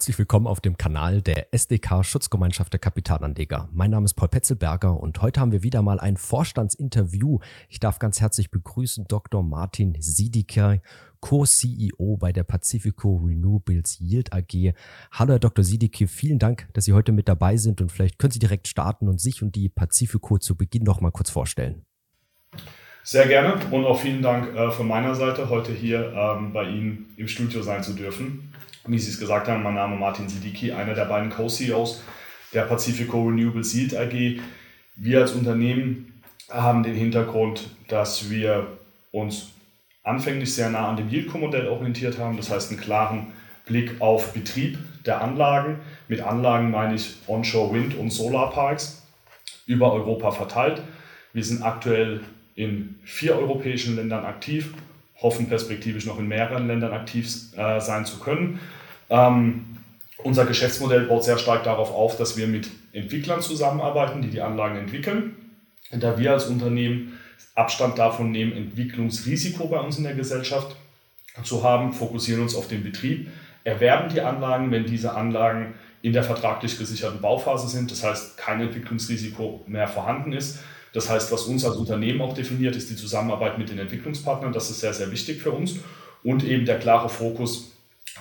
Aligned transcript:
herzlich 0.00 0.18
willkommen 0.18 0.46
auf 0.46 0.60
dem 0.60 0.78
Kanal 0.78 1.20
der 1.20 1.52
SDK 1.52 2.02
Schutzgemeinschaft 2.02 2.72
der 2.72 2.80
Kapitalanleger. 2.80 3.68
Mein 3.70 3.90
Name 3.90 4.06
ist 4.06 4.14
Paul 4.14 4.28
Petzelberger 4.28 4.98
und 4.98 5.20
heute 5.20 5.38
haben 5.38 5.52
wir 5.52 5.62
wieder 5.62 5.82
mal 5.82 6.00
ein 6.00 6.16
Vorstandsinterview. 6.16 7.40
Ich 7.68 7.80
darf 7.80 7.98
ganz 7.98 8.18
herzlich 8.18 8.50
begrüßen 8.50 9.04
Dr. 9.08 9.42
Martin 9.42 9.94
Siedeker, 10.00 10.78
Co-CEO 11.20 12.16
bei 12.16 12.32
der 12.32 12.44
Pacifico 12.44 13.16
Renewables 13.16 14.00
Yield 14.00 14.32
AG. 14.32 14.72
Hallo 15.12 15.32
Herr 15.32 15.38
Dr. 15.38 15.62
Siedeke, 15.62 16.08
vielen 16.08 16.38
Dank, 16.38 16.68
dass 16.72 16.86
Sie 16.86 16.94
heute 16.94 17.12
mit 17.12 17.28
dabei 17.28 17.58
sind 17.58 17.82
und 17.82 17.92
vielleicht 17.92 18.18
können 18.18 18.32
Sie 18.32 18.38
direkt 18.38 18.68
starten 18.68 19.06
und 19.06 19.20
sich 19.20 19.42
und 19.42 19.54
die 19.54 19.68
Pacifico 19.68 20.38
zu 20.38 20.56
Beginn 20.56 20.84
noch 20.84 21.02
mal 21.02 21.12
kurz 21.12 21.28
vorstellen. 21.28 21.84
Sehr 23.02 23.26
gerne 23.26 23.60
und 23.70 23.84
auch 23.84 24.00
vielen 24.00 24.22
Dank 24.22 24.56
äh, 24.56 24.70
von 24.70 24.88
meiner 24.88 25.14
Seite, 25.14 25.50
heute 25.50 25.72
hier 25.72 26.14
ähm, 26.14 26.54
bei 26.54 26.64
Ihnen 26.64 27.12
im 27.18 27.28
Studio 27.28 27.60
sein 27.60 27.82
zu 27.82 27.92
dürfen 27.92 28.50
wie 28.86 28.98
Sie 28.98 29.10
es 29.10 29.18
gesagt 29.18 29.48
haben, 29.48 29.62
mein 29.62 29.74
Name 29.74 29.94
ist 29.94 30.00
Martin 30.00 30.28
Sidiki, 30.28 30.72
einer 30.72 30.94
der 30.94 31.04
beiden 31.04 31.30
Co-CEOs 31.30 32.02
der 32.52 32.62
Pacifico 32.62 33.22
Renewable 33.28 33.62
Yield 33.62 33.96
AG. 33.96 34.40
Wir 34.96 35.20
als 35.20 35.32
Unternehmen 35.32 36.22
haben 36.48 36.82
den 36.82 36.94
Hintergrund, 36.94 37.70
dass 37.88 38.30
wir 38.30 38.66
uns 39.12 39.52
anfänglich 40.02 40.54
sehr 40.54 40.70
nah 40.70 40.88
an 40.88 40.96
dem 40.96 41.08
Yieldco-Modell 41.08 41.68
orientiert 41.68 42.18
haben, 42.18 42.36
das 42.36 42.50
heißt 42.50 42.70
einen 42.70 42.80
klaren 42.80 43.32
Blick 43.66 44.00
auf 44.00 44.32
Betrieb 44.32 44.78
der 45.06 45.20
Anlagen. 45.20 45.80
Mit 46.08 46.20
Anlagen 46.22 46.70
meine 46.70 46.94
ich 46.94 47.16
Onshore 47.26 47.74
Wind- 47.74 47.96
und 47.96 48.10
Solarparks 48.10 49.02
über 49.66 49.92
Europa 49.92 50.32
verteilt. 50.32 50.82
Wir 51.32 51.44
sind 51.44 51.62
aktuell 51.62 52.20
in 52.56 52.98
vier 53.04 53.36
europäischen 53.36 53.96
Ländern 53.96 54.24
aktiv, 54.24 54.74
hoffen 55.22 55.48
perspektivisch 55.48 56.06
noch 56.06 56.18
in 56.18 56.28
mehreren 56.28 56.66
Ländern 56.66 56.92
aktiv 56.92 57.26
äh, 57.56 57.80
sein 57.80 58.06
zu 58.06 58.18
können. 58.18 58.60
Ähm, 59.08 59.76
unser 60.22 60.44
Geschäftsmodell 60.44 61.06
baut 61.06 61.24
sehr 61.24 61.38
stark 61.38 61.64
darauf 61.64 61.92
auf, 61.92 62.16
dass 62.16 62.36
wir 62.36 62.46
mit 62.46 62.68
Entwicklern 62.92 63.40
zusammenarbeiten, 63.42 64.22
die 64.22 64.28
die 64.28 64.40
Anlagen 64.40 64.76
entwickeln. 64.76 65.34
Da 65.92 66.18
wir 66.18 66.32
als 66.32 66.46
Unternehmen 66.46 67.18
Abstand 67.54 67.98
davon 67.98 68.30
nehmen, 68.30 68.52
Entwicklungsrisiko 68.52 69.68
bei 69.68 69.80
uns 69.80 69.98
in 69.98 70.04
der 70.04 70.14
Gesellschaft 70.14 70.76
zu 71.42 71.62
haben, 71.62 71.92
fokussieren 71.92 72.42
uns 72.42 72.54
auf 72.54 72.68
den 72.68 72.82
Betrieb, 72.82 73.28
erwerben 73.64 74.08
die 74.12 74.20
Anlagen, 74.20 74.70
wenn 74.70 74.86
diese 74.86 75.14
Anlagen 75.14 75.74
in 76.02 76.12
der 76.12 76.22
vertraglich 76.22 76.78
gesicherten 76.78 77.20
Bauphase 77.20 77.68
sind, 77.68 77.90
das 77.90 78.02
heißt 78.02 78.38
kein 78.38 78.60
Entwicklungsrisiko 78.60 79.62
mehr 79.66 79.88
vorhanden 79.88 80.32
ist, 80.32 80.60
das 80.92 81.08
heißt, 81.08 81.30
was 81.30 81.42
uns 81.42 81.64
als 81.64 81.76
Unternehmen 81.76 82.20
auch 82.20 82.34
definiert, 82.34 82.74
ist 82.74 82.90
die 82.90 82.96
Zusammenarbeit 82.96 83.58
mit 83.58 83.70
den 83.70 83.78
Entwicklungspartnern. 83.78 84.52
Das 84.52 84.70
ist 84.70 84.80
sehr, 84.80 84.92
sehr 84.92 85.10
wichtig 85.12 85.40
für 85.40 85.52
uns. 85.52 85.76
Und 86.24 86.44
eben 86.44 86.66
der 86.66 86.78
klare 86.78 87.08
Fokus 87.08 87.72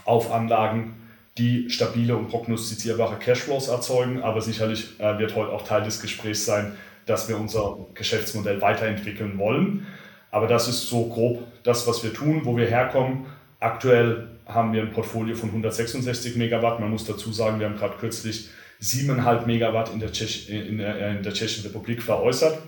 auf 0.06 0.32
Anlagen, 0.32 0.96
die 1.38 1.70
stabile 1.70 2.16
und 2.16 2.30
prognostizierbare 2.30 3.18
Cashflows 3.18 3.70
erzeugen. 3.70 4.22
Aber 4.22 4.42
sicherlich 4.42 5.00
äh, 5.00 5.18
wird 5.18 5.36
heute 5.36 5.52
auch 5.52 5.64
Teil 5.64 5.84
des 5.84 6.02
Gesprächs 6.02 6.46
sein, 6.46 6.74
dass 7.06 7.28
wir 7.28 7.40
unser 7.40 7.78
Geschäftsmodell 7.96 8.62
weiterentwickeln 8.62 9.40
wollen. 9.40 9.88
Aber 10.32 10.48
das 10.48 10.68
ist 10.68 10.88
so 10.88 11.08
grob 11.08 11.44
das, 11.64 11.88
was 11.88 12.04
wir 12.04 12.14
tun, 12.14 12.42
wo 12.44 12.56
wir 12.56 12.68
herkommen. 12.68 13.26
Aktuell 13.60 14.28
haben 14.46 14.74
wir 14.74 14.84
ein 14.84 14.92
Portfolio 14.92 15.36
von 15.36 15.50
166 15.50 16.36
Megawatt. 16.36 16.80
Man 16.80 16.92
muss 16.92 17.06
dazu 17.06 17.32
sagen, 17.32 17.60
wir 17.60 17.68
haben 17.68 17.78
gerade 17.78 17.98
kürzlich 17.98 18.50
7,5 18.82 19.46
Megawatt 19.46 19.94
in 19.94 20.00
der, 20.00 20.12
Tschech, 20.12 20.50
in, 20.50 20.78
der, 20.78 20.96
äh, 20.96 21.18
in 21.18 21.24
der 21.24 21.34
Tschechischen 21.34 21.64
Republik 21.66 22.02
veräußert, 22.02 22.60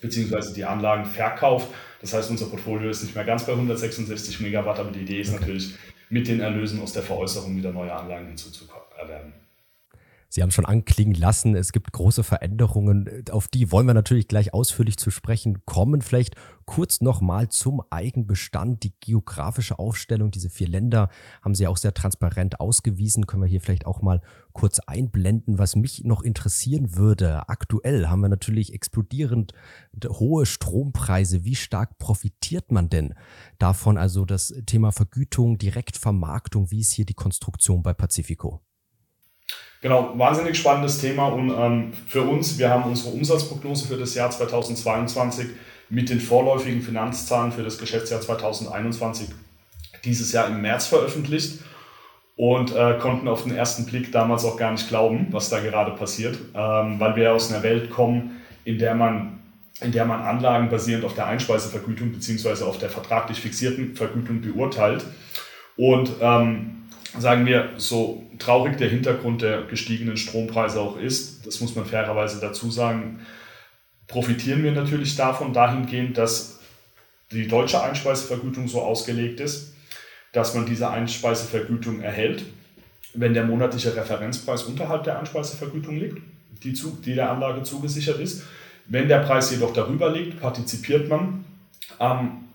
beziehungsweise 0.00 0.54
die 0.54 0.64
Anlagen 0.64 1.04
verkauft. 1.04 1.68
Das 2.00 2.12
heißt, 2.12 2.30
unser 2.30 2.46
Portfolio 2.46 2.90
ist 2.90 3.02
nicht 3.02 3.14
mehr 3.14 3.24
ganz 3.24 3.46
bei 3.46 3.52
166 3.52 4.40
Megawatt, 4.40 4.80
aber 4.80 4.90
die 4.90 5.00
Idee 5.00 5.20
ist 5.20 5.30
okay. 5.30 5.40
natürlich, 5.40 5.74
mit 6.10 6.28
den 6.28 6.40
Erlösen 6.40 6.80
aus 6.80 6.92
der 6.92 7.02
Veräußerung 7.02 7.56
wieder 7.56 7.72
neue 7.72 7.92
Anlagen 7.92 8.26
hinzuzuerwerben. 8.26 9.32
Sie 10.34 10.40
haben 10.40 10.50
schon 10.50 10.64
anklingen 10.64 11.12
lassen, 11.12 11.54
es 11.54 11.72
gibt 11.72 11.92
große 11.92 12.24
Veränderungen. 12.24 13.22
Auf 13.30 13.48
die 13.48 13.70
wollen 13.70 13.86
wir 13.86 13.92
natürlich 13.92 14.28
gleich 14.28 14.54
ausführlich 14.54 14.96
zu 14.96 15.10
sprechen 15.10 15.66
kommen. 15.66 16.00
Vielleicht 16.00 16.36
kurz 16.64 17.02
nochmal 17.02 17.50
zum 17.50 17.82
Eigenbestand. 17.90 18.82
Die 18.82 18.94
geografische 18.98 19.78
Aufstellung, 19.78 20.30
diese 20.30 20.48
vier 20.48 20.68
Länder 20.68 21.10
haben 21.42 21.54
Sie 21.54 21.66
auch 21.66 21.76
sehr 21.76 21.92
transparent 21.92 22.60
ausgewiesen. 22.60 23.26
Können 23.26 23.42
wir 23.42 23.46
hier 23.46 23.60
vielleicht 23.60 23.84
auch 23.84 24.00
mal 24.00 24.22
kurz 24.54 24.78
einblenden. 24.78 25.58
Was 25.58 25.76
mich 25.76 26.02
noch 26.04 26.22
interessieren 26.22 26.96
würde, 26.96 27.46
aktuell 27.50 28.06
haben 28.06 28.22
wir 28.22 28.30
natürlich 28.30 28.72
explodierend 28.72 29.52
hohe 30.02 30.46
Strompreise. 30.46 31.44
Wie 31.44 31.56
stark 31.56 31.98
profitiert 31.98 32.72
man 32.72 32.88
denn 32.88 33.12
davon? 33.58 33.98
Also 33.98 34.24
das 34.24 34.54
Thema 34.64 34.92
Vergütung, 34.92 35.58
Direktvermarktung, 35.58 36.70
wie 36.70 36.80
ist 36.80 36.92
hier 36.92 37.04
die 37.04 37.12
Konstruktion 37.12 37.82
bei 37.82 37.92
Pacifico? 37.92 38.62
Genau, 39.82 40.16
wahnsinnig 40.16 40.56
spannendes 40.56 41.00
Thema 41.00 41.26
und 41.26 41.50
ähm, 41.50 41.92
für 42.06 42.22
uns, 42.22 42.56
wir 42.56 42.70
haben 42.70 42.84
unsere 42.84 43.12
Umsatzprognose 43.12 43.88
für 43.88 43.96
das 43.96 44.14
Jahr 44.14 44.30
2022 44.30 45.48
mit 45.88 46.08
den 46.08 46.20
vorläufigen 46.20 46.82
Finanzzahlen 46.82 47.50
für 47.50 47.64
das 47.64 47.78
Geschäftsjahr 47.78 48.20
2021 48.20 49.28
dieses 50.04 50.30
Jahr 50.30 50.46
im 50.46 50.62
März 50.62 50.86
veröffentlicht 50.86 51.58
und 52.36 52.72
äh, 52.74 52.96
konnten 53.00 53.26
auf 53.26 53.42
den 53.42 53.56
ersten 53.56 53.84
Blick 53.84 54.12
damals 54.12 54.44
auch 54.44 54.56
gar 54.56 54.70
nicht 54.70 54.88
glauben, 54.88 55.26
was 55.32 55.50
da 55.50 55.58
gerade 55.58 55.90
passiert, 55.90 56.38
ähm, 56.54 57.00
weil 57.00 57.16
wir 57.16 57.34
aus 57.34 57.52
einer 57.52 57.64
Welt 57.64 57.90
kommen, 57.90 58.40
in 58.64 58.78
der 58.78 58.94
man 58.94 59.40
in 59.80 59.90
der 59.90 60.04
man 60.04 60.20
Anlagen 60.20 60.68
basierend 60.68 61.04
auf 61.04 61.14
der 61.14 61.26
Einspeisevergütung 61.26 62.12
bzw. 62.12 62.62
auf 62.62 62.78
der 62.78 62.88
vertraglich 62.88 63.40
fixierten 63.40 63.96
Vergütung 63.96 64.40
beurteilt. 64.40 65.04
Und 65.76 66.12
ähm, 66.20 66.81
sagen 67.18 67.46
wir, 67.46 67.70
so 67.76 68.24
traurig 68.38 68.78
der 68.78 68.88
Hintergrund 68.88 69.42
der 69.42 69.62
gestiegenen 69.62 70.16
Strompreise 70.16 70.80
auch 70.80 70.98
ist, 70.98 71.46
das 71.46 71.60
muss 71.60 71.74
man 71.74 71.84
fairerweise 71.84 72.40
dazu 72.40 72.70
sagen, 72.70 73.26
profitieren 74.06 74.62
wir 74.62 74.72
natürlich 74.72 75.16
davon 75.16 75.52
dahingehend, 75.52 76.18
dass 76.18 76.60
die 77.30 77.48
deutsche 77.48 77.82
Einspeisevergütung 77.82 78.68
so 78.68 78.82
ausgelegt 78.82 79.40
ist, 79.40 79.74
dass 80.32 80.54
man 80.54 80.66
diese 80.66 80.90
Einspeisevergütung 80.90 82.00
erhält, 82.00 82.44
wenn 83.14 83.34
der 83.34 83.44
monatliche 83.44 83.94
Referenzpreis 83.94 84.62
unterhalb 84.64 85.04
der 85.04 85.18
Einspeisevergütung 85.18 85.96
liegt, 85.96 86.18
die, 86.62 86.72
zu, 86.72 86.98
die 87.04 87.14
der 87.14 87.30
Anlage 87.30 87.62
zugesichert 87.62 88.18
ist. 88.20 88.44
Wenn 88.86 89.08
der 89.08 89.20
Preis 89.20 89.50
jedoch 89.50 89.72
darüber 89.72 90.10
liegt, 90.10 90.40
partizipiert 90.40 91.08
man 91.08 91.44
am, 91.98 92.48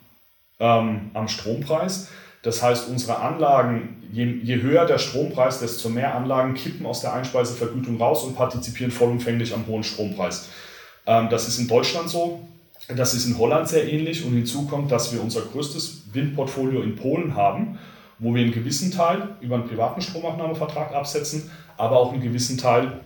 ähm, 0.59 1.11
am 1.13 1.27
Strompreis. 1.27 2.09
Das 2.43 2.61
heißt, 2.61 2.87
unsere 2.87 3.19
Anlagen, 3.19 4.03
je, 4.11 4.25
je, 4.25 4.61
höher 4.61 4.85
der 4.85 4.99
Strompreis, 4.99 5.59
desto 5.59 5.89
mehr 5.89 6.15
Anlagen 6.15 6.53
kippen 6.53 6.85
aus 6.85 7.01
der 7.01 7.13
Einspeisevergütung 7.13 7.97
raus 7.97 8.23
und 8.23 8.35
partizipieren 8.35 8.91
vollumfänglich 8.91 9.53
am 9.53 9.65
hohen 9.67 9.83
Strompreis. 9.83 10.49
Ähm, 11.05 11.29
das 11.29 11.47
ist 11.47 11.59
in 11.59 11.67
Deutschland 11.67 12.09
so, 12.09 12.47
das 12.95 13.13
ist 13.13 13.25
in 13.25 13.37
Holland 13.37 13.67
sehr 13.67 13.91
ähnlich 13.91 14.23
und 14.23 14.33
hinzu 14.33 14.65
kommt, 14.67 14.91
dass 14.91 15.11
wir 15.11 15.21
unser 15.21 15.41
größtes 15.41 16.03
Windportfolio 16.13 16.81
in 16.81 16.95
Polen 16.95 17.35
haben, 17.35 17.79
wo 18.19 18.33
wir 18.33 18.43
einen 18.43 18.53
gewissen 18.53 18.91
Teil 18.91 19.35
über 19.41 19.55
einen 19.55 19.67
privaten 19.67 20.01
Stromabnahmevertrag 20.01 20.93
absetzen, 20.93 21.51
aber 21.75 21.99
auch 21.99 22.13
einen 22.13 22.21
gewissen 22.21 22.57
Teil, 22.57 23.01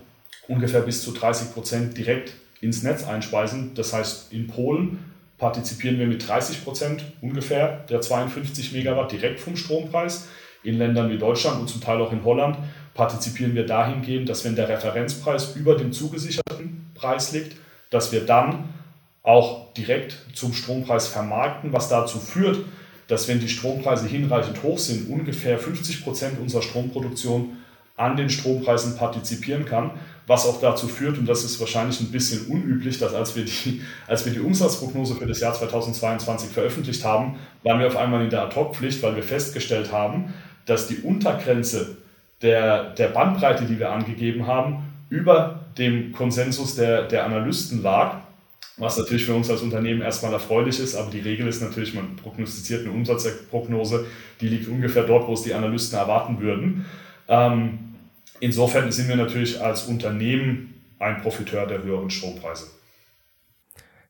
ungefähr 0.48 0.82
bis 0.82 1.04
zu 1.04 1.12
30 1.12 1.54
Prozent, 1.54 1.98
direkt 1.98 2.34
ins 2.62 2.84
Netz 2.84 3.04
einspeisen. 3.06 3.72
Das 3.76 3.94
heißt, 3.94 4.32
in 4.32 4.48
Polen 4.48 5.11
partizipieren 5.42 5.98
wir 5.98 6.06
mit 6.06 6.28
30 6.28 6.64
Prozent 6.64 7.04
ungefähr 7.20 7.84
der 7.90 8.00
52 8.00 8.74
Megawatt 8.74 9.12
direkt 9.12 9.40
vom 9.40 9.58
Strompreis. 9.58 10.28
In 10.62 10.78
Ländern 10.78 11.10
wie 11.10 11.18
Deutschland 11.18 11.60
und 11.60 11.68
zum 11.68 11.82
Teil 11.82 12.00
auch 12.00 12.12
in 12.12 12.24
Holland 12.24 12.58
partizipieren 12.94 13.56
wir 13.56 13.66
dahingehend, 13.66 14.30
dass 14.30 14.46
wenn 14.46 14.56
der 14.56 14.70
Referenzpreis 14.70 15.56
über 15.56 15.76
dem 15.76 15.94
zugesicherten 15.94 16.92
Preis 16.94 17.32
liegt, 17.32 17.58
dass 17.90 18.12
wir 18.12 18.24
dann 18.24 18.66
auch 19.24 19.74
direkt 19.74 20.16
zum 20.36 20.54
Strompreis 20.54 21.08
vermarkten, 21.08 21.74
was 21.74 21.90
dazu 21.90 22.20
führt, 22.20 22.60
dass 23.08 23.28
wenn 23.28 23.40
die 23.40 23.50
Strompreise 23.50 24.08
hinreichend 24.08 24.62
hoch 24.62 24.78
sind, 24.78 25.10
ungefähr 25.10 25.58
50 25.58 26.04
Prozent 26.04 26.40
unserer 26.40 26.62
Stromproduktion 26.62 27.58
an 27.98 28.16
den 28.16 28.30
Strompreisen 28.30 28.96
partizipieren 28.96 29.66
kann, 29.66 29.92
was 30.28 30.46
auch 30.46 30.62
dazu 30.62 30.88
führt, 30.88 31.18
und 31.18 31.28
das 31.28 31.44
ist 31.44 31.60
wahrscheinlich 31.60 32.00
ein 32.00 32.12
bisschen 32.12 32.48
unüblich, 32.48 33.00
dass 33.00 33.14
als 33.14 33.36
wir 33.36 33.46
die, 33.46 33.82
als 34.08 34.26
wir 34.26 34.32
die 34.32 34.40
Umsatzprognose 34.40 35.16
für 35.16 35.26
das 35.26 35.40
Jahr 35.40 35.54
2022 35.54 36.50
veröffentlicht 36.50 37.04
haben, 37.04 37.38
waren 37.64 37.80
wir 37.80 37.88
auf 37.88 37.98
einmal 37.98 38.24
in 38.24 38.30
der 38.30 38.44
Ad-Hoc-Pflicht, 38.44 39.02
weil 39.04 39.16
wir 39.16 39.24
festgestellt 39.24 39.92
haben, 39.92 40.34
dass 40.66 40.88
die 40.88 40.98
Untergrenze 40.98 41.98
der, 42.42 42.92
der 42.92 43.08
Bandbreite, 43.08 43.66
die 43.66 43.80
wir 43.80 43.92
angegeben 43.92 44.48
haben, 44.48 44.84
über 45.10 45.60
dem 45.78 46.14
Konsensus 46.14 46.76
der, 46.76 47.04
der 47.08 47.26
Analysten 47.26 47.82
lag, 47.82 48.18
was 48.78 48.98
natürlich 48.98 49.26
für 49.26 49.36
uns 49.36 49.50
als 49.50 49.62
Unternehmen 49.62 50.02
erstmal 50.02 50.34
erfreulich 50.34 50.80
ist, 50.80 50.96
aber 50.96 51.12
die 51.12 51.20
Regel 51.20 51.48
ist 51.48 51.62
natürlich, 51.62 51.94
man 51.94 52.16
prognostiziert 52.16 52.82
eine 52.82 52.92
Umsatzprognose, 52.92 54.06
die 54.40 54.48
liegt 54.48 54.68
ungefähr 54.68 55.04
dort, 55.04 55.28
wo 55.28 55.34
es 55.34 55.44
die 55.44 55.54
Analysten 55.54 56.00
erwarten 56.00 56.40
würden. 56.40 56.86
Ähm, 57.28 57.91
insofern 58.42 58.92
sind 58.92 59.08
wir 59.08 59.16
natürlich 59.16 59.62
als 59.62 59.84
Unternehmen 59.84 60.74
ein 61.00 61.22
Profiteur 61.22 61.66
der 61.66 61.84
höheren 61.84 62.10
Strompreise. 62.10 62.68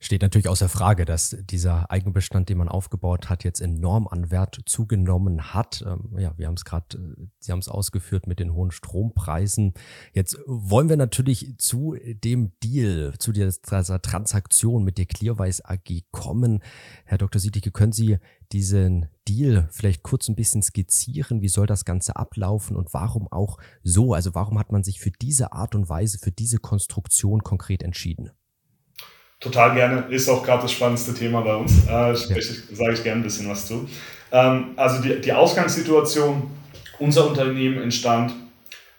Steht 0.03 0.23
natürlich 0.23 0.49
außer 0.49 0.67
Frage, 0.67 1.05
dass 1.05 1.37
dieser 1.43 1.91
Eigenbestand, 1.91 2.49
den 2.49 2.57
man 2.57 2.67
aufgebaut 2.67 3.29
hat, 3.29 3.43
jetzt 3.43 3.61
enorm 3.61 4.07
an 4.07 4.31
Wert 4.31 4.59
zugenommen 4.65 5.53
hat. 5.53 5.83
Ähm, 5.85 6.17
ja, 6.17 6.35
wir 6.39 6.47
haben 6.47 6.55
es 6.55 6.65
gerade, 6.65 6.97
äh, 6.97 7.27
Sie 7.37 7.51
haben 7.51 7.59
es 7.59 7.67
ausgeführt 7.67 8.25
mit 8.25 8.39
den 8.39 8.55
hohen 8.55 8.71
Strompreisen. 8.71 9.75
Jetzt 10.11 10.39
wollen 10.47 10.89
wir 10.89 10.97
natürlich 10.97 11.53
zu 11.59 11.95
dem 12.03 12.51
Deal, 12.63 13.13
zu 13.19 13.31
dieser 13.31 14.01
Transaktion 14.01 14.83
mit 14.83 14.97
der 14.97 15.05
Clearwise 15.05 15.69
AG 15.69 16.05
kommen. 16.09 16.63
Herr 17.05 17.19
Dr. 17.19 17.39
Siedige, 17.39 17.69
können 17.69 17.93
Sie 17.93 18.17
diesen 18.51 19.07
Deal 19.27 19.69
vielleicht 19.69 20.01
kurz 20.01 20.27
ein 20.29 20.35
bisschen 20.35 20.63
skizzieren? 20.63 21.43
Wie 21.43 21.47
soll 21.47 21.67
das 21.67 21.85
Ganze 21.85 22.15
ablaufen 22.15 22.75
und 22.75 22.91
warum 22.95 23.31
auch 23.31 23.59
so? 23.83 24.15
Also 24.15 24.33
warum 24.33 24.57
hat 24.57 24.71
man 24.71 24.83
sich 24.83 24.99
für 24.99 25.11
diese 25.11 25.53
Art 25.53 25.75
und 25.75 25.89
Weise, 25.89 26.17
für 26.17 26.31
diese 26.31 26.57
Konstruktion 26.57 27.43
konkret 27.43 27.83
entschieden? 27.83 28.31
Total 29.41 29.73
gerne, 29.73 30.03
ist 30.09 30.29
auch 30.29 30.43
gerade 30.43 30.61
das 30.61 30.71
spannendste 30.71 31.15
Thema 31.15 31.41
bei 31.41 31.55
uns. 31.55 31.85
Äh, 31.87 32.13
sage 32.15 32.93
ich 32.93 33.03
gerne 33.03 33.21
ein 33.21 33.23
bisschen 33.23 33.49
was 33.49 33.65
zu. 33.65 33.89
Ähm, 34.31 34.65
also 34.75 35.01
die, 35.01 35.19
die 35.19 35.33
Ausgangssituation, 35.33 36.51
unser 36.99 37.27
Unternehmen 37.27 37.81
entstand 37.81 38.33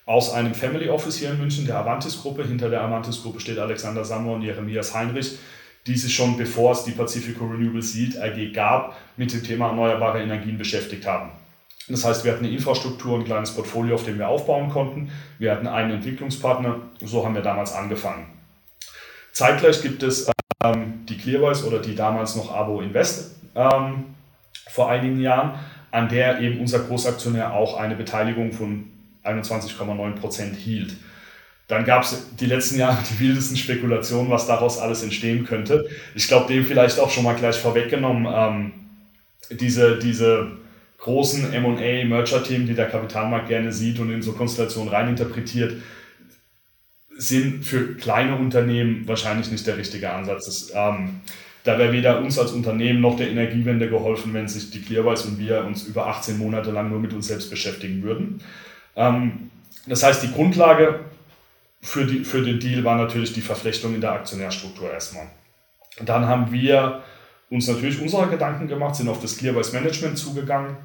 aus 0.04 0.32
einem 0.32 0.52
Family 0.52 0.88
Office 0.88 1.18
hier 1.18 1.30
in 1.30 1.38
München, 1.38 1.64
der 1.64 1.78
Avantis-Gruppe. 1.78 2.44
Hinter 2.44 2.68
der 2.68 2.82
Avantis-Gruppe 2.82 3.38
steht 3.38 3.58
Alexander 3.58 4.04
Sammer 4.04 4.32
und 4.32 4.42
Jeremias 4.42 4.92
Heinrich, 4.92 5.38
die 5.86 5.96
sich 5.96 6.12
schon 6.12 6.36
bevor 6.36 6.72
es 6.72 6.82
die 6.82 6.90
Pacifico 6.90 7.46
Renewables 7.46 7.94
Yield 7.94 8.20
AG 8.20 8.52
gab, 8.52 8.96
mit 9.16 9.32
dem 9.32 9.44
Thema 9.44 9.68
erneuerbare 9.68 10.20
Energien 10.20 10.58
beschäftigt 10.58 11.06
haben. 11.06 11.30
Das 11.88 12.04
heißt, 12.04 12.24
wir 12.24 12.32
hatten 12.32 12.44
eine 12.44 12.54
Infrastruktur, 12.54 13.16
ein 13.16 13.24
kleines 13.24 13.52
Portfolio, 13.52 13.94
auf 13.94 14.04
dem 14.04 14.18
wir 14.18 14.28
aufbauen 14.28 14.70
konnten. 14.70 15.12
Wir 15.38 15.52
hatten 15.52 15.68
einen 15.68 15.92
Entwicklungspartner, 15.92 16.80
so 17.00 17.24
haben 17.24 17.34
wir 17.36 17.42
damals 17.42 17.72
angefangen. 17.72 18.41
Zeitgleich 19.32 19.82
gibt 19.82 20.02
es 20.02 20.30
ähm, 20.62 21.04
die 21.08 21.18
Clearwise 21.18 21.66
oder 21.66 21.80
die 21.80 21.94
damals 21.94 22.36
noch 22.36 22.54
Abo 22.54 22.80
Invest 22.80 23.36
ähm, 23.54 24.04
vor 24.68 24.90
einigen 24.90 25.20
Jahren, 25.20 25.58
an 25.90 26.08
der 26.08 26.40
eben 26.40 26.60
unser 26.60 26.80
Großaktionär 26.80 27.52
auch 27.52 27.78
eine 27.78 27.96
Beteiligung 27.96 28.52
von 28.52 28.86
21,9 29.24 30.12
Prozent 30.16 30.56
hielt. 30.56 30.96
Dann 31.68 31.84
gab 31.84 32.02
es 32.02 32.36
die 32.38 32.46
letzten 32.46 32.78
Jahre 32.78 32.98
die 33.10 33.20
wildesten 33.20 33.56
Spekulationen, 33.56 34.30
was 34.30 34.46
daraus 34.46 34.78
alles 34.78 35.02
entstehen 35.02 35.46
könnte. 35.46 35.88
Ich 36.14 36.28
glaube, 36.28 36.52
dem 36.52 36.64
vielleicht 36.64 36.98
auch 36.98 37.10
schon 37.10 37.24
mal 37.24 37.34
gleich 37.34 37.56
vorweggenommen, 37.56 38.26
ähm, 38.30 38.72
diese, 39.50 39.98
diese 39.98 40.52
großen 40.98 41.50
MA-Merger-Themen, 41.50 42.66
die 42.66 42.74
der 42.74 42.88
Kapitalmarkt 42.88 43.48
gerne 43.48 43.72
sieht 43.72 43.98
und 43.98 44.12
in 44.12 44.22
so 44.22 44.32
Konstellationen 44.32 44.92
reininterpretiert, 44.92 45.74
sind 47.16 47.64
für 47.64 47.94
kleine 47.94 48.36
Unternehmen 48.36 49.06
wahrscheinlich 49.06 49.50
nicht 49.50 49.66
der 49.66 49.76
richtige 49.76 50.12
Ansatz. 50.12 50.46
Das, 50.46 50.72
ähm, 50.74 51.20
da 51.64 51.78
wäre 51.78 51.92
weder 51.92 52.20
uns 52.20 52.38
als 52.38 52.52
Unternehmen 52.52 53.00
noch 53.00 53.16
der 53.16 53.30
Energiewende 53.30 53.88
geholfen, 53.88 54.34
wenn 54.34 54.48
sich 54.48 54.70
die 54.70 54.82
Clearwise 54.82 55.28
und 55.28 55.38
wir 55.38 55.64
uns 55.64 55.84
über 55.84 56.08
18 56.08 56.38
Monate 56.38 56.70
lang 56.70 56.90
nur 56.90 56.98
mit 56.98 57.12
uns 57.12 57.28
selbst 57.28 57.50
beschäftigen 57.50 58.02
würden. 58.02 58.40
Ähm, 58.96 59.50
das 59.86 60.02
heißt, 60.02 60.22
die 60.22 60.32
Grundlage 60.32 61.00
für, 61.80 62.04
die, 62.04 62.24
für 62.24 62.42
den 62.42 62.60
Deal 62.60 62.84
war 62.84 62.96
natürlich 62.96 63.32
die 63.32 63.40
Verflechtung 63.40 63.94
in 63.94 64.00
der 64.00 64.12
Aktionärstruktur 64.12 64.90
erstmal. 64.90 65.26
Dann 66.04 66.26
haben 66.26 66.52
wir 66.52 67.02
uns 67.50 67.68
natürlich 67.68 68.00
unsere 68.00 68.28
Gedanken 68.28 68.66
gemacht, 68.66 68.96
sind 68.96 69.08
auf 69.08 69.20
das 69.20 69.36
Clearwise 69.36 69.72
Management 69.72 70.18
zugegangen. 70.18 70.76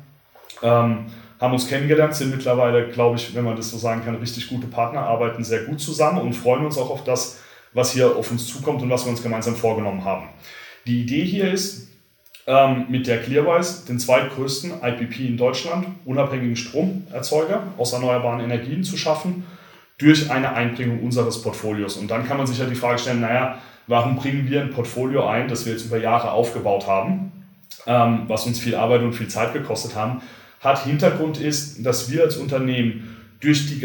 Ähm, 0.62 1.06
haben 1.40 1.54
uns 1.54 1.68
kennengelernt, 1.68 2.16
sind 2.16 2.32
mittlerweile, 2.32 2.88
glaube 2.90 3.18
ich, 3.18 3.36
wenn 3.36 3.44
man 3.44 3.56
das 3.56 3.70
so 3.70 3.78
sagen 3.78 4.04
kann, 4.04 4.16
richtig 4.16 4.50
gute 4.50 4.68
Partner, 4.68 5.02
arbeiten 5.02 5.44
sehr 5.44 5.64
gut 5.64 5.80
zusammen 5.80 6.20
und 6.20 6.34
freuen 6.34 6.66
uns 6.66 6.78
auch 6.78 6.90
auf 6.90 7.04
das, 7.04 7.40
was 7.74 7.92
hier 7.92 8.16
auf 8.16 8.32
uns 8.32 8.48
zukommt 8.48 8.82
und 8.82 8.90
was 8.90 9.06
wir 9.06 9.12
uns 9.12 9.22
gemeinsam 9.22 9.56
vorgenommen 9.56 10.04
haben. 10.04 10.30
Die 10.88 11.02
Idee 11.02 11.24
hier 11.24 11.52
ist, 11.52 11.90
ähm, 12.48 12.86
mit 12.90 13.08
der 13.08 13.22
Clearwise 13.22 13.86
den 13.86 14.00
zweitgrößten 14.00 14.82
IPP 14.82 15.28
in 15.28 15.38
Deutschland, 15.38 15.86
unabhängigen 16.06 16.56
Stromerzeuger 16.56 17.64
aus 17.78 17.94
erneuerbaren 17.94 18.40
Energien 18.40 18.84
zu 18.84 18.98
schaffen, 18.98 19.46
durch 19.98 20.32
eine 20.32 20.54
Einbringung 20.54 21.04
unseres 21.04 21.42
Portfolios. 21.42 21.98
Und 21.98 22.10
dann 22.10 22.28
kann 22.28 22.38
man 22.38 22.48
sich 22.48 22.60
ja 22.60 22.66
die 22.66 22.76
Frage 22.76 23.00
stellen, 23.00 23.22
naja, 23.22 23.58
warum 23.88 24.16
bringen 24.16 24.48
wir 24.50 24.62
ein 24.62 24.70
Portfolio 24.70 25.28
ein, 25.28 25.48
das 25.48 25.66
wir 25.66 25.74
jetzt 25.74 25.86
über 25.86 25.98
Jahre 25.98 26.32
aufgebaut 26.32 26.88
haben, 26.88 27.32
ähm, 27.86 28.24
was 28.28 28.46
uns 28.46 28.60
viel 28.60 28.76
Arbeit 28.76 29.02
und 29.02 29.14
viel 29.14 29.28
Zeit 29.28 29.54
gekostet 29.54 29.96
haben, 29.96 30.22
hat 30.68 30.84
Hintergrund 30.84 31.40
ist, 31.40 31.86
dass 31.86 32.12
wir 32.12 32.24
als 32.24 32.38
Unternehmen 32.38 33.16
durch 33.40 33.68
die 33.68 33.80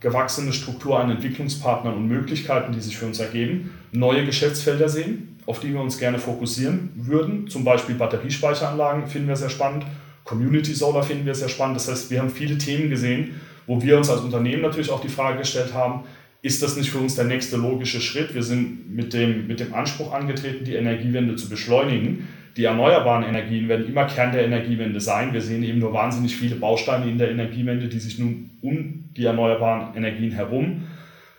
gewachsene 0.00 0.52
Struktur 0.52 0.98
an 0.98 1.10
Entwicklungspartnern 1.10 1.94
und 1.94 2.08
Möglichkeiten, 2.08 2.72
die 2.72 2.80
sich 2.80 2.96
für 2.96 3.06
uns 3.06 3.20
ergeben, 3.20 3.74
neue 3.92 4.24
Geschäftsfelder 4.24 4.88
sehen, 4.88 5.38
auf 5.46 5.60
die 5.60 5.72
wir 5.72 5.80
uns 5.80 5.98
gerne 5.98 6.18
fokussieren 6.18 6.90
würden. 6.96 7.48
Zum 7.48 7.64
Beispiel 7.64 7.94
Batteriespeicheranlagen 7.96 9.06
finden 9.06 9.28
wir 9.28 9.36
sehr 9.36 9.50
spannend, 9.50 9.84
Community 10.24 10.72
Solar 10.72 11.02
finden 11.02 11.26
wir 11.26 11.34
sehr 11.34 11.50
spannend. 11.50 11.76
Das 11.76 11.88
heißt, 11.88 12.10
wir 12.10 12.20
haben 12.20 12.30
viele 12.30 12.56
Themen 12.56 12.88
gesehen, 12.88 13.40
wo 13.66 13.82
wir 13.82 13.98
uns 13.98 14.08
als 14.08 14.22
Unternehmen 14.22 14.62
natürlich 14.62 14.90
auch 14.90 15.02
die 15.02 15.08
Frage 15.08 15.38
gestellt 15.38 15.74
haben, 15.74 16.04
ist 16.40 16.62
das 16.62 16.76
nicht 16.76 16.90
für 16.90 16.98
uns 16.98 17.14
der 17.14 17.24
nächste 17.24 17.56
logische 17.56 18.00
Schritt? 18.00 18.34
Wir 18.34 18.42
sind 18.42 18.94
mit 18.94 19.12
dem, 19.12 19.46
mit 19.46 19.60
dem 19.60 19.72
Anspruch 19.72 20.12
angetreten, 20.12 20.64
die 20.64 20.74
Energiewende 20.74 21.36
zu 21.36 21.48
beschleunigen 21.48 22.28
die 22.56 22.64
erneuerbaren 22.64 23.24
Energien 23.24 23.68
werden 23.68 23.88
immer 23.88 24.04
Kern 24.04 24.32
der 24.32 24.44
Energiewende 24.44 25.00
sein. 25.00 25.32
Wir 25.32 25.42
sehen 25.42 25.64
eben 25.64 25.80
nur 25.80 25.92
wahnsinnig 25.92 26.36
viele 26.36 26.54
Bausteine 26.54 27.10
in 27.10 27.18
der 27.18 27.30
Energiewende, 27.30 27.88
die 27.88 27.98
sich 27.98 28.18
nun 28.18 28.50
um 28.62 29.10
die 29.16 29.24
erneuerbaren 29.24 29.96
Energien 29.96 30.32
herum 30.32 30.84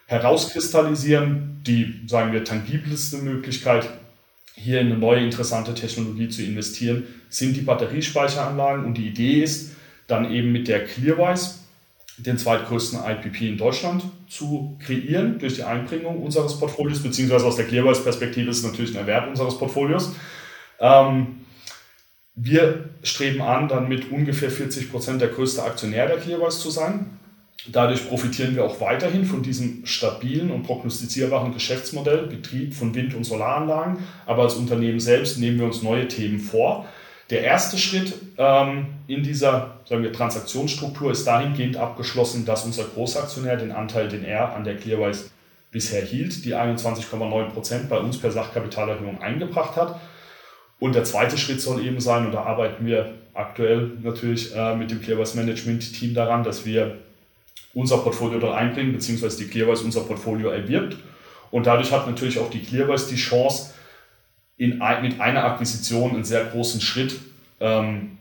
herauskristallisieren. 0.07 1.61
Die, 1.65 2.01
sagen 2.07 2.31
wir, 2.31 2.43
tangibelste 2.43 3.17
Möglichkeit, 3.17 3.89
hier 4.53 4.79
in 4.81 4.87
eine 4.87 4.97
neue 4.97 5.23
interessante 5.23 5.73
Technologie 5.73 6.29
zu 6.29 6.43
investieren, 6.43 7.03
sind 7.29 7.55
die 7.55 7.61
Batteriespeicheranlagen. 7.61 8.85
Und 8.85 8.97
die 8.97 9.07
Idee 9.07 9.41
ist, 9.41 9.75
dann 10.07 10.31
eben 10.31 10.51
mit 10.51 10.67
der 10.67 10.83
Clearwise 10.85 11.55
den 12.17 12.37
zweitgrößten 12.37 12.99
IPP 12.99 13.41
in 13.41 13.57
Deutschland 13.57 14.03
zu 14.29 14.77
kreieren 14.79 15.39
durch 15.39 15.55
die 15.55 15.63
Einbringung 15.63 16.21
unseres 16.23 16.57
Portfolios, 16.57 17.01
beziehungsweise 17.01 17.45
aus 17.45 17.57
der 17.57 17.65
Clearwise-Perspektive 17.65 18.49
ist 18.49 18.59
es 18.59 18.63
natürlich 18.63 18.91
ein 18.91 19.01
Erwerb 19.01 19.27
unseres 19.27 19.57
Portfolios. 19.57 20.13
Ähm, 20.79 21.45
wir 22.35 22.89
streben 23.03 23.41
an, 23.41 23.67
dann 23.67 23.87
mit 23.87 24.11
ungefähr 24.11 24.51
40 24.51 24.91
Prozent 24.91 25.21
der 25.21 25.29
größte 25.29 25.63
Aktionär 25.63 26.07
der 26.07 26.17
Clearwise 26.17 26.59
zu 26.59 26.69
sein. 26.69 27.17
Dadurch 27.67 28.07
profitieren 28.07 28.55
wir 28.55 28.63
auch 28.63 28.79
weiterhin 28.79 29.25
von 29.25 29.41
diesem 29.41 29.85
stabilen 29.85 30.51
und 30.51 30.63
prognostizierbaren 30.63 31.53
Geschäftsmodell, 31.53 32.27
Betrieb 32.27 32.75
von 32.75 32.93
Wind- 32.93 33.15
und 33.15 33.23
Solaranlagen. 33.23 33.97
Aber 34.25 34.43
als 34.43 34.55
Unternehmen 34.55 34.99
selbst 34.99 35.39
nehmen 35.39 35.57
wir 35.57 35.65
uns 35.65 35.81
neue 35.81 36.07
Themen 36.07 36.39
vor. 36.39 36.85
Der 37.31 37.41
erste 37.41 37.77
Schritt 37.79 38.13
ähm, 38.37 38.87
in 39.07 39.23
dieser 39.23 39.79
sagen 39.85 40.03
wir, 40.03 40.13
Transaktionsstruktur 40.13 41.11
ist 41.11 41.25
dahingehend 41.25 41.77
abgeschlossen, 41.77 42.45
dass 42.45 42.65
unser 42.65 42.83
Großaktionär 42.83 43.57
den 43.57 43.71
Anteil, 43.71 44.09
den 44.09 44.23
er 44.23 44.55
an 44.55 44.63
der 44.63 44.77
Clearwise 44.77 45.29
bisher 45.71 46.03
hielt, 46.03 46.45
die 46.45 46.55
21,9 46.55 47.49
Prozent 47.49 47.89
bei 47.89 47.97
uns 47.97 48.19
per 48.19 48.31
Sachkapitalerhöhung 48.31 49.21
eingebracht 49.21 49.75
hat. 49.75 49.99
Und 50.79 50.95
der 50.95 51.03
zweite 51.03 51.37
Schritt 51.37 51.61
soll 51.61 51.85
eben 51.85 51.99
sein, 51.99 52.25
und 52.25 52.33
da 52.33 52.43
arbeiten 52.43 52.85
wir 52.85 53.13
aktuell 53.33 53.91
natürlich 54.01 54.55
äh, 54.55 54.75
mit 54.75 54.91
dem 54.91 55.01
Clearwise 55.01 55.37
Management 55.37 55.93
Team 55.93 56.13
daran, 56.13 56.43
dass 56.43 56.65
wir 56.65 56.97
unser 57.73 57.97
Portfolio 57.97 58.39
dort 58.39 58.55
einbringen, 58.55 58.93
beziehungsweise 58.93 59.37
die 59.37 59.47
Clearwise 59.47 59.83
unser 59.83 60.01
Portfolio 60.01 60.49
erwirbt. 60.49 60.97
Und 61.51 61.67
dadurch 61.67 61.91
hat 61.91 62.07
natürlich 62.07 62.39
auch 62.39 62.49
die 62.49 62.61
Clearwise 62.61 63.09
die 63.09 63.15
Chance, 63.15 63.73
in, 64.57 64.81
mit 65.01 65.19
einer 65.19 65.43
Akquisition 65.43 66.11
einen 66.11 66.23
sehr 66.23 66.45
großen 66.45 66.79
Schritt 66.79 67.19
ähm, 67.59 68.17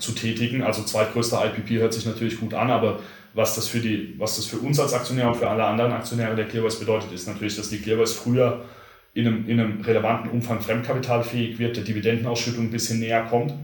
zu 0.00 0.12
tätigen. 0.12 0.62
Also 0.62 0.82
zweitgrößter 0.82 1.44
IPP 1.46 1.80
hört 1.80 1.94
sich 1.94 2.06
natürlich 2.06 2.40
gut 2.40 2.54
an, 2.54 2.70
aber 2.70 3.00
was 3.34 3.54
das, 3.54 3.68
für 3.68 3.78
die, 3.78 4.14
was 4.18 4.36
das 4.36 4.46
für 4.46 4.58
uns 4.58 4.80
als 4.80 4.94
Aktionär 4.94 5.28
und 5.28 5.36
für 5.36 5.48
alle 5.48 5.64
anderen 5.64 5.92
Aktionäre 5.92 6.34
der 6.34 6.48
Clearwise 6.48 6.80
bedeutet, 6.80 7.12
ist 7.12 7.28
natürlich, 7.28 7.56
dass 7.56 7.68
die 7.68 7.78
Clearwise 7.78 8.14
früher 8.14 8.64
in 9.16 9.26
einem, 9.26 9.48
in 9.48 9.58
einem 9.58 9.80
relevanten 9.80 10.30
Umfang 10.30 10.60
fremdkapitalfähig 10.60 11.58
wird, 11.58 11.76
der 11.76 11.84
Dividendenausschüttung 11.84 12.66
ein 12.66 12.70
bisschen 12.70 13.00
näher 13.00 13.22
kommt. 13.22 13.54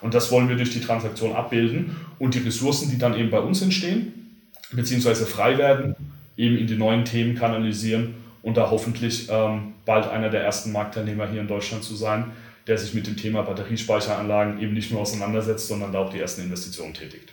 Und 0.00 0.14
das 0.14 0.32
wollen 0.32 0.48
wir 0.48 0.56
durch 0.56 0.70
die 0.70 0.80
Transaktion 0.80 1.34
abbilden 1.34 1.96
und 2.18 2.34
die 2.34 2.38
Ressourcen, 2.38 2.90
die 2.90 2.96
dann 2.96 3.14
eben 3.14 3.30
bei 3.30 3.38
uns 3.38 3.60
entstehen, 3.60 4.40
beziehungsweise 4.72 5.26
frei 5.26 5.58
werden, 5.58 5.94
eben 6.38 6.56
in 6.56 6.66
die 6.66 6.76
neuen 6.76 7.04
Themen 7.04 7.34
kanalisieren 7.34 8.14
und 8.40 8.56
da 8.56 8.70
hoffentlich 8.70 9.28
ähm, 9.30 9.74
bald 9.84 10.08
einer 10.08 10.30
der 10.30 10.44
ersten 10.44 10.72
Marktteilnehmer 10.72 11.28
hier 11.28 11.42
in 11.42 11.48
Deutschland 11.48 11.84
zu 11.84 11.94
sein, 11.94 12.32
der 12.66 12.78
sich 12.78 12.94
mit 12.94 13.06
dem 13.06 13.18
Thema 13.18 13.42
Batteriespeicheranlagen 13.42 14.62
eben 14.62 14.72
nicht 14.72 14.90
nur 14.90 15.02
auseinandersetzt, 15.02 15.68
sondern 15.68 15.92
da 15.92 15.98
auch 15.98 16.10
die 16.10 16.20
ersten 16.20 16.40
Investitionen 16.40 16.94
tätigt. 16.94 17.31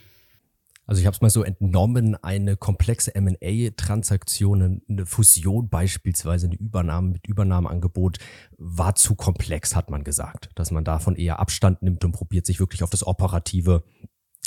Also 0.89 1.01
ich 1.01 1.05
habe 1.05 1.13
es 1.13 1.21
mal 1.21 1.29
so 1.29 1.43
entnommen, 1.43 2.15
eine 2.23 2.57
komplexe 2.57 3.13
M&A-Transaktion, 3.13 4.81
eine 4.89 5.05
Fusion 5.05 5.69
beispielsweise, 5.69 6.47
eine 6.47 6.55
Übernahme 6.55 7.09
mit 7.09 7.27
Übernahmeangebot 7.27 8.17
war 8.57 8.95
zu 8.95 9.13
komplex, 9.13 9.75
hat 9.75 9.91
man 9.91 10.03
gesagt, 10.03 10.49
dass 10.55 10.71
man 10.71 10.83
davon 10.83 11.15
eher 11.15 11.37
Abstand 11.37 11.83
nimmt 11.83 12.03
und 12.05 12.13
probiert 12.13 12.47
sich 12.47 12.59
wirklich 12.59 12.81
auf 12.81 12.89
das 12.89 13.05
Operative, 13.05 13.83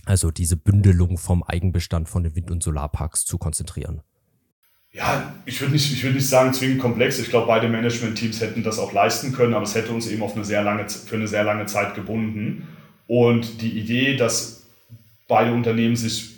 also 0.05 0.33
diese 0.33 0.57
Bündelung 0.57 1.17
vom 1.17 1.45
Eigenbestand 1.45 2.09
von 2.09 2.25
den 2.25 2.35
Wind- 2.35 2.51
und 2.51 2.61
Solarparks 2.61 3.25
zu 3.25 3.39
konzentrieren. 3.39 4.03
Ja, 4.91 5.35
ich 5.47 5.61
würde 5.61 5.75
nicht, 5.75 6.03
würd 6.03 6.17
nicht 6.17 6.29
sagen 6.29 6.53
zwingend 6.55 6.81
komplex. 6.81 7.21
Ich 7.21 7.31
glaube, 7.31 7.47
beide 7.47 7.69
Management-Teams 7.69 8.41
hätten 8.41 8.65
das 8.65 8.81
auch 8.81 8.93
leisten 8.93 9.31
können, 9.31 9.55
aber 9.55 9.63
es 9.63 9.77
hätte 9.77 9.93
uns 9.93 10.09
eben 10.09 10.25
auf 10.25 10.35
eine 10.35 10.45
sehr 10.45 10.65
lange, 10.65 10.89
für 10.89 11.15
eine 11.15 11.29
sehr 11.29 11.45
lange 11.45 11.67
Zeit 11.67 11.95
gebunden. 11.95 12.67
Und 13.07 13.63
die 13.63 13.79
Idee, 13.79 14.17
dass 14.17 14.62
beide 15.29 15.53
Unternehmen 15.53 15.97
sich, 15.97 16.31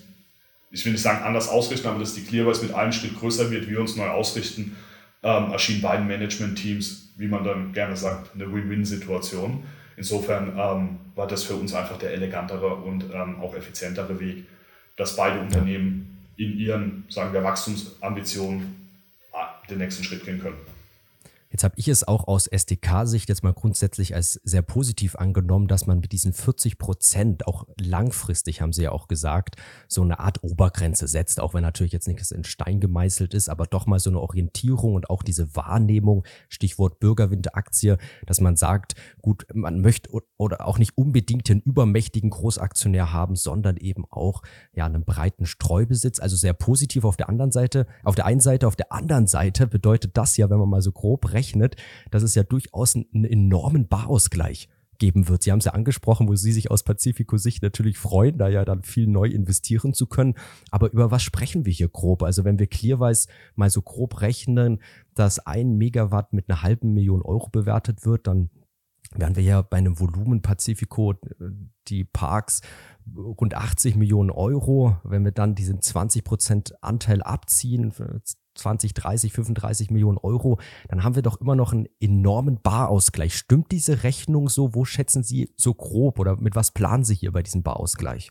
ich 0.70 0.84
will 0.84 0.92
nicht 0.92 1.02
sagen 1.02 1.24
anders 1.24 1.48
ausrichten, 1.48 1.88
aber 1.88 2.00
dass 2.00 2.14
die 2.14 2.24
Clearwise 2.24 2.62
mit 2.62 2.74
einem 2.74 2.92
Schritt 2.92 3.18
größer 3.18 3.50
wird, 3.50 3.68
wir 3.68 3.80
uns 3.80 3.96
neu 3.96 4.08
ausrichten, 4.08 4.76
ähm, 5.22 5.52
erschien 5.52 5.80
beiden 5.80 6.06
Management-Teams, 6.06 7.12
wie 7.16 7.28
man 7.28 7.44
dann 7.44 7.72
gerne 7.72 7.96
sagt, 7.96 8.34
eine 8.34 8.52
Win-Win-Situation. 8.52 9.64
Insofern 9.96 10.58
ähm, 10.58 10.98
war 11.14 11.26
das 11.26 11.44
für 11.44 11.54
uns 11.54 11.72
einfach 11.72 11.98
der 11.98 12.12
elegantere 12.12 12.74
und 12.74 13.04
ähm, 13.12 13.40
auch 13.40 13.54
effizientere 13.54 14.18
Weg, 14.20 14.44
dass 14.96 15.16
beide 15.16 15.40
Unternehmen 15.40 16.18
in 16.36 16.58
ihren, 16.58 17.04
sagen 17.08 17.32
wir, 17.32 17.44
Wachstumsambitionen 17.44 18.76
äh, 19.32 19.68
den 19.68 19.78
nächsten 19.78 20.02
Schritt 20.04 20.24
gehen 20.24 20.40
können. 20.40 20.73
Jetzt 21.54 21.62
habe 21.62 21.76
ich 21.76 21.86
es 21.86 22.02
auch 22.02 22.26
aus 22.26 22.48
SDK-Sicht 22.48 23.28
jetzt 23.28 23.44
mal 23.44 23.52
grundsätzlich 23.52 24.16
als 24.16 24.40
sehr 24.42 24.62
positiv 24.62 25.14
angenommen, 25.14 25.68
dass 25.68 25.86
man 25.86 26.00
mit 26.00 26.10
diesen 26.10 26.32
40 26.32 26.78
Prozent 26.78 27.46
auch 27.46 27.68
langfristig, 27.80 28.60
haben 28.60 28.72
Sie 28.72 28.82
ja 28.82 28.90
auch 28.90 29.06
gesagt, 29.06 29.54
so 29.86 30.02
eine 30.02 30.18
Art 30.18 30.42
Obergrenze 30.42 31.06
setzt, 31.06 31.38
auch 31.38 31.54
wenn 31.54 31.62
natürlich 31.62 31.92
jetzt 31.92 32.08
nichts 32.08 32.32
in 32.32 32.42
Stein 32.42 32.80
gemeißelt 32.80 33.34
ist, 33.34 33.48
aber 33.48 33.66
doch 33.66 33.86
mal 33.86 34.00
so 34.00 34.10
eine 34.10 34.18
Orientierung 34.18 34.94
und 34.94 35.08
auch 35.10 35.22
diese 35.22 35.54
Wahrnehmung, 35.54 36.24
Stichwort 36.48 36.98
Bürgerwinteraktie, 36.98 37.98
dass 38.26 38.40
man 38.40 38.56
sagt, 38.56 38.96
gut, 39.22 39.46
man 39.54 39.80
möchte 39.80 40.10
oder 40.36 40.66
auch 40.66 40.78
nicht 40.78 40.98
unbedingt 40.98 41.48
den 41.48 41.60
übermächtigen 41.60 42.30
Großaktionär 42.30 43.12
haben, 43.12 43.36
sondern 43.36 43.76
eben 43.76 44.06
auch 44.10 44.42
ja 44.72 44.86
einen 44.86 45.04
breiten 45.04 45.46
Streubesitz, 45.46 46.18
also 46.18 46.34
sehr 46.34 46.52
positiv 46.52 47.04
auf 47.04 47.16
der 47.16 47.28
anderen 47.28 47.52
Seite, 47.52 47.86
auf 48.02 48.16
der 48.16 48.26
einen 48.26 48.40
Seite, 48.40 48.66
auf 48.66 48.74
der 48.74 48.90
anderen 48.90 49.28
Seite 49.28 49.68
bedeutet 49.68 50.16
das 50.16 50.36
ja, 50.36 50.50
wenn 50.50 50.58
man 50.58 50.68
mal 50.68 50.82
so 50.82 50.90
grob 50.90 51.32
rechnet, 51.32 51.43
berechnet, 51.44 51.76
dass 52.10 52.22
es 52.22 52.34
ja 52.34 52.42
durchaus 52.42 52.94
einen 52.94 53.24
enormen 53.24 53.88
Barausgleich 53.88 54.68
geben 54.98 55.28
wird. 55.28 55.42
Sie 55.42 55.50
haben 55.50 55.58
es 55.58 55.64
ja 55.64 55.72
angesprochen, 55.72 56.28
wo 56.28 56.36
Sie 56.36 56.52
sich 56.52 56.70
aus 56.70 56.84
Pacifico-Sicht 56.84 57.62
natürlich 57.62 57.98
freuen, 57.98 58.38
da 58.38 58.48
ja 58.48 58.64
dann 58.64 58.84
viel 58.84 59.08
neu 59.08 59.26
investieren 59.26 59.92
zu 59.92 60.06
können. 60.06 60.34
Aber 60.70 60.92
über 60.92 61.10
was 61.10 61.22
sprechen 61.22 61.66
wir 61.66 61.72
hier 61.72 61.88
grob? 61.88 62.22
Also 62.22 62.44
wenn 62.44 62.60
wir 62.60 62.68
Clearwise 62.68 63.28
mal 63.56 63.70
so 63.70 63.82
grob 63.82 64.20
rechnen, 64.20 64.80
dass 65.14 65.40
ein 65.40 65.76
Megawatt 65.76 66.32
mit 66.32 66.48
einer 66.48 66.62
halben 66.62 66.94
Million 66.94 67.22
Euro 67.22 67.48
bewertet 67.48 68.06
wird, 68.06 68.28
dann 68.28 68.50
wären 69.16 69.34
wir 69.34 69.42
ja 69.42 69.62
bei 69.62 69.78
einem 69.78 69.98
Volumen 69.98 70.42
Pacifico, 70.42 71.14
die 71.88 72.04
Parks 72.04 72.60
rund 73.16 73.54
80 73.54 73.96
Millionen 73.96 74.30
Euro. 74.30 74.96
Wenn 75.02 75.24
wir 75.24 75.32
dann 75.32 75.56
diesen 75.56 75.80
20 75.80 76.22
Prozent 76.22 76.82
Anteil 76.82 77.20
abziehen, 77.20 77.92
20, 78.54 78.94
30, 78.94 79.32
35 79.32 79.90
Millionen 79.90 80.18
Euro, 80.18 80.58
dann 80.88 81.04
haben 81.04 81.14
wir 81.14 81.22
doch 81.22 81.40
immer 81.40 81.56
noch 81.56 81.72
einen 81.72 81.88
enormen 82.00 82.60
Barausgleich. 82.62 83.34
Stimmt 83.34 83.72
diese 83.72 84.02
Rechnung 84.02 84.48
so? 84.48 84.74
Wo 84.74 84.84
schätzen 84.84 85.22
Sie 85.22 85.50
so 85.56 85.74
grob 85.74 86.18
oder 86.18 86.36
mit 86.36 86.54
was 86.56 86.70
planen 86.70 87.04
Sie 87.04 87.14
hier 87.14 87.32
bei 87.32 87.42
diesem 87.42 87.62
Barausgleich? 87.62 88.30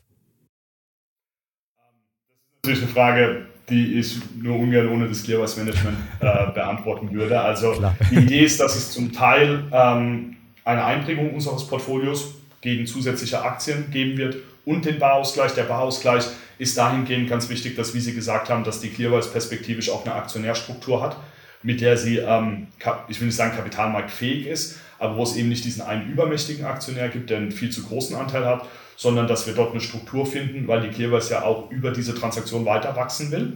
Das 2.62 2.72
ist 2.72 2.80
natürlich 2.80 2.82
eine 2.82 2.92
Frage, 2.92 3.46
die 3.68 3.98
ich 3.98 4.18
nur 4.34 4.58
ungern 4.58 4.88
ohne 4.88 5.08
das 5.08 5.22
Clearwise 5.22 5.58
Management 5.58 5.98
äh, 6.20 6.52
beantworten 6.52 7.12
würde. 7.12 7.40
Also 7.40 7.72
Klar. 7.72 7.96
die 8.10 8.16
Idee 8.16 8.44
ist, 8.44 8.60
dass 8.60 8.76
es 8.76 8.90
zum 8.90 9.12
Teil 9.12 9.64
ähm, 9.72 10.36
eine 10.64 10.84
Einbringung 10.84 11.34
unseres 11.34 11.66
Portfolios 11.66 12.34
gegen 12.60 12.86
zusätzliche 12.86 13.42
Aktien 13.42 13.90
geben 13.90 14.16
wird 14.16 14.36
und 14.64 14.84
den 14.84 14.98
Barausgleich. 14.98 15.52
Der 15.54 15.64
Barausgleich 15.64 16.24
ist 16.58 16.76
dahingehend 16.76 17.28
ganz 17.28 17.48
wichtig, 17.48 17.76
dass, 17.76 17.94
wie 17.94 18.00
Sie 18.00 18.14
gesagt 18.14 18.48
haben, 18.48 18.64
dass 18.64 18.80
die 18.80 18.90
Clearwise 18.90 19.30
perspektivisch 19.30 19.90
auch 19.90 20.04
eine 20.04 20.14
Aktionärstruktur 20.14 21.02
hat, 21.02 21.16
mit 21.62 21.80
der 21.80 21.96
sie, 21.96 22.18
ähm, 22.18 22.68
ich 23.08 23.20
will 23.20 23.26
nicht 23.26 23.36
sagen 23.36 23.56
kapitalmarktfähig 23.56 24.46
ist, 24.46 24.78
aber 24.98 25.16
wo 25.16 25.22
es 25.22 25.36
eben 25.36 25.48
nicht 25.48 25.64
diesen 25.64 25.82
einen 25.82 26.10
übermächtigen 26.10 26.64
Aktionär 26.66 27.08
gibt, 27.08 27.30
der 27.30 27.38
einen 27.38 27.52
viel 27.52 27.70
zu 27.70 27.82
großen 27.82 28.16
Anteil 28.16 28.44
hat, 28.44 28.66
sondern 28.96 29.26
dass 29.26 29.46
wir 29.46 29.54
dort 29.54 29.72
eine 29.72 29.80
Struktur 29.80 30.26
finden, 30.26 30.68
weil 30.68 30.82
die 30.82 30.88
Clearwise 30.88 31.32
ja 31.32 31.42
auch 31.42 31.70
über 31.70 31.90
diese 31.90 32.14
Transaktion 32.14 32.64
weiter 32.64 32.94
wachsen 32.96 33.30
will. 33.32 33.54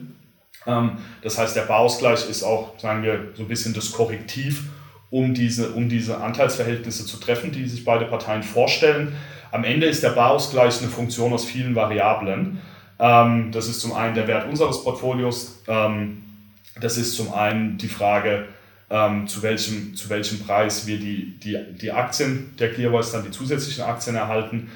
Ähm, 0.67 0.93
das 1.23 1.39
heißt, 1.39 1.55
der 1.55 1.63
Barausgleich 1.63 2.29
ist 2.29 2.43
auch, 2.43 2.79
sagen 2.79 3.03
wir, 3.03 3.29
so 3.35 3.43
ein 3.43 3.49
bisschen 3.49 3.75
das 3.75 3.93
Korrektiv, 3.93 4.65
um 5.11 5.35
diese, 5.35 5.71
um 5.71 5.89
diese 5.89 6.21
Anteilsverhältnisse 6.21 7.07
zu 7.07 7.17
treffen, 7.19 7.53
die 7.53 7.67
sich 7.67 7.85
beide 7.85 8.07
Parteien 8.07 8.43
vorstellen. 8.43 9.15
Am 9.51 9.65
Ende 9.65 9.87
ist 9.87 10.03
der 10.03 10.11
Barausgleich 10.11 10.81
eine 10.81 10.91
Funktion 10.91 11.33
aus 11.33 11.45
vielen 11.45 11.75
Variablen. 11.75 12.61
Ähm, 12.99 13.53
das 13.53 13.69
ist 13.69 13.81
zum 13.81 13.95
einen 13.95 14.15
der 14.15 14.27
Wert 14.27 14.49
unseres 14.49 14.83
Portfolios. 14.83 15.63
Ähm, 15.67 16.25
das 16.81 16.97
ist 16.97 17.17
zum 17.17 17.33
einen 17.33 17.79
die 17.79 17.89
Frage, 17.89 18.47
ähm, 18.91 19.27
zu, 19.27 19.43
welchem, 19.43 19.95
zu 19.95 20.09
welchem 20.11 20.41
Preis 20.41 20.87
wir 20.87 20.99
die, 20.99 21.39
die, 21.39 21.59
die 21.81 21.93
Aktien 21.93 22.55
der 22.59 22.73
Clearvoice, 22.73 23.13
dann 23.13 23.25
die 23.25 23.31
zusätzlichen 23.31 23.85
Aktien 23.85 24.17
erhalten. 24.17 24.71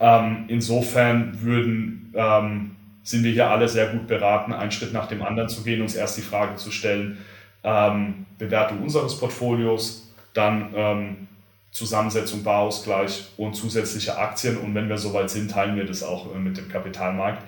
Ähm, 0.00 0.44
insofern 0.48 1.40
würden, 1.42 2.12
ähm, 2.14 2.76
sind 3.02 3.24
wir 3.24 3.32
hier 3.32 3.50
alle 3.50 3.68
sehr 3.68 3.88
gut 3.88 4.06
beraten, 4.06 4.52
einen 4.52 4.70
Schritt 4.70 4.92
nach 4.92 5.06
dem 5.06 5.22
anderen 5.22 5.48
zu 5.48 5.62
gehen, 5.62 5.82
uns 5.82 5.94
erst 5.94 6.18
die 6.18 6.22
Frage 6.22 6.56
zu 6.56 6.70
stellen, 6.70 7.18
ähm, 7.64 8.26
Bewertung 8.38 8.82
unseres 8.82 9.18
Portfolios, 9.18 10.12
dann 10.34 11.26
Zusammensetzung, 11.70 12.42
Barausgleich 12.42 13.28
und 13.36 13.54
zusätzliche 13.54 14.16
Aktien. 14.16 14.56
Und 14.56 14.74
wenn 14.74 14.88
wir 14.88 14.98
soweit 14.98 15.30
sind, 15.30 15.50
teilen 15.50 15.76
wir 15.76 15.84
das 15.84 16.02
auch 16.02 16.34
äh, 16.34 16.38
mit 16.38 16.56
dem 16.56 16.68
Kapitalmarkt. 16.68 17.42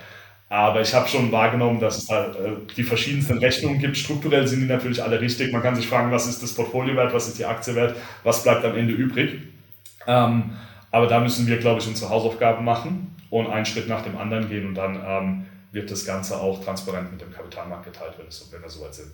Aber 0.49 0.81
ich 0.81 0.93
habe 0.95 1.09
schon 1.09 1.31
wahrgenommen, 1.31 1.79
dass 1.79 1.97
es 1.97 2.09
halt 2.11 2.37
äh, 2.37 2.53
die 2.77 2.83
verschiedensten 2.83 3.39
Rechnungen 3.39 3.79
gibt. 3.79 3.97
Strukturell 3.97 4.47
sind 4.49 4.61
die 4.61 4.67
natürlich 4.67 5.03
alle 5.03 5.21
richtig. 5.21 5.53
Man 5.53 5.62
kann 5.62 5.77
sich 5.77 5.87
fragen, 5.87 6.11
was 6.11 6.27
ist 6.27 6.43
das 6.43 6.55
Portfolio 6.55 6.97
wert, 6.97 7.15
was 7.15 7.29
ist 7.29 7.39
die 7.39 7.45
Aktie 7.45 7.75
wert, 7.75 7.97
was 8.25 8.43
bleibt 8.43 8.65
am 8.65 8.77
Ende 8.77 8.93
übrig. 8.93 9.43
Ähm, 10.07 10.57
aber 10.91 11.07
da 11.07 11.21
müssen 11.21 11.47
wir, 11.47 11.59
glaube 11.59 11.81
ich, 11.81 11.87
unsere 11.87 12.11
Hausaufgaben 12.11 12.65
machen 12.65 13.17
und 13.31 13.47
einen 13.47 13.65
Schritt 13.65 13.89
nach 13.89 14.03
dem 14.03 14.19
anderen 14.19 14.49
gehen 14.49 14.67
und 14.67 14.75
dann 14.75 15.00
ähm, 15.07 15.47
wird 15.73 15.91
das 15.91 16.05
Ganze 16.05 16.41
auch 16.41 16.65
transparent 16.65 17.12
mit 17.12 17.21
dem 17.21 17.33
Kapitalmarkt 17.33 17.85
geteilt, 17.85 18.15
wenn 18.19 18.62
wir 18.62 18.69
soweit 18.69 18.95
sind. 18.95 19.12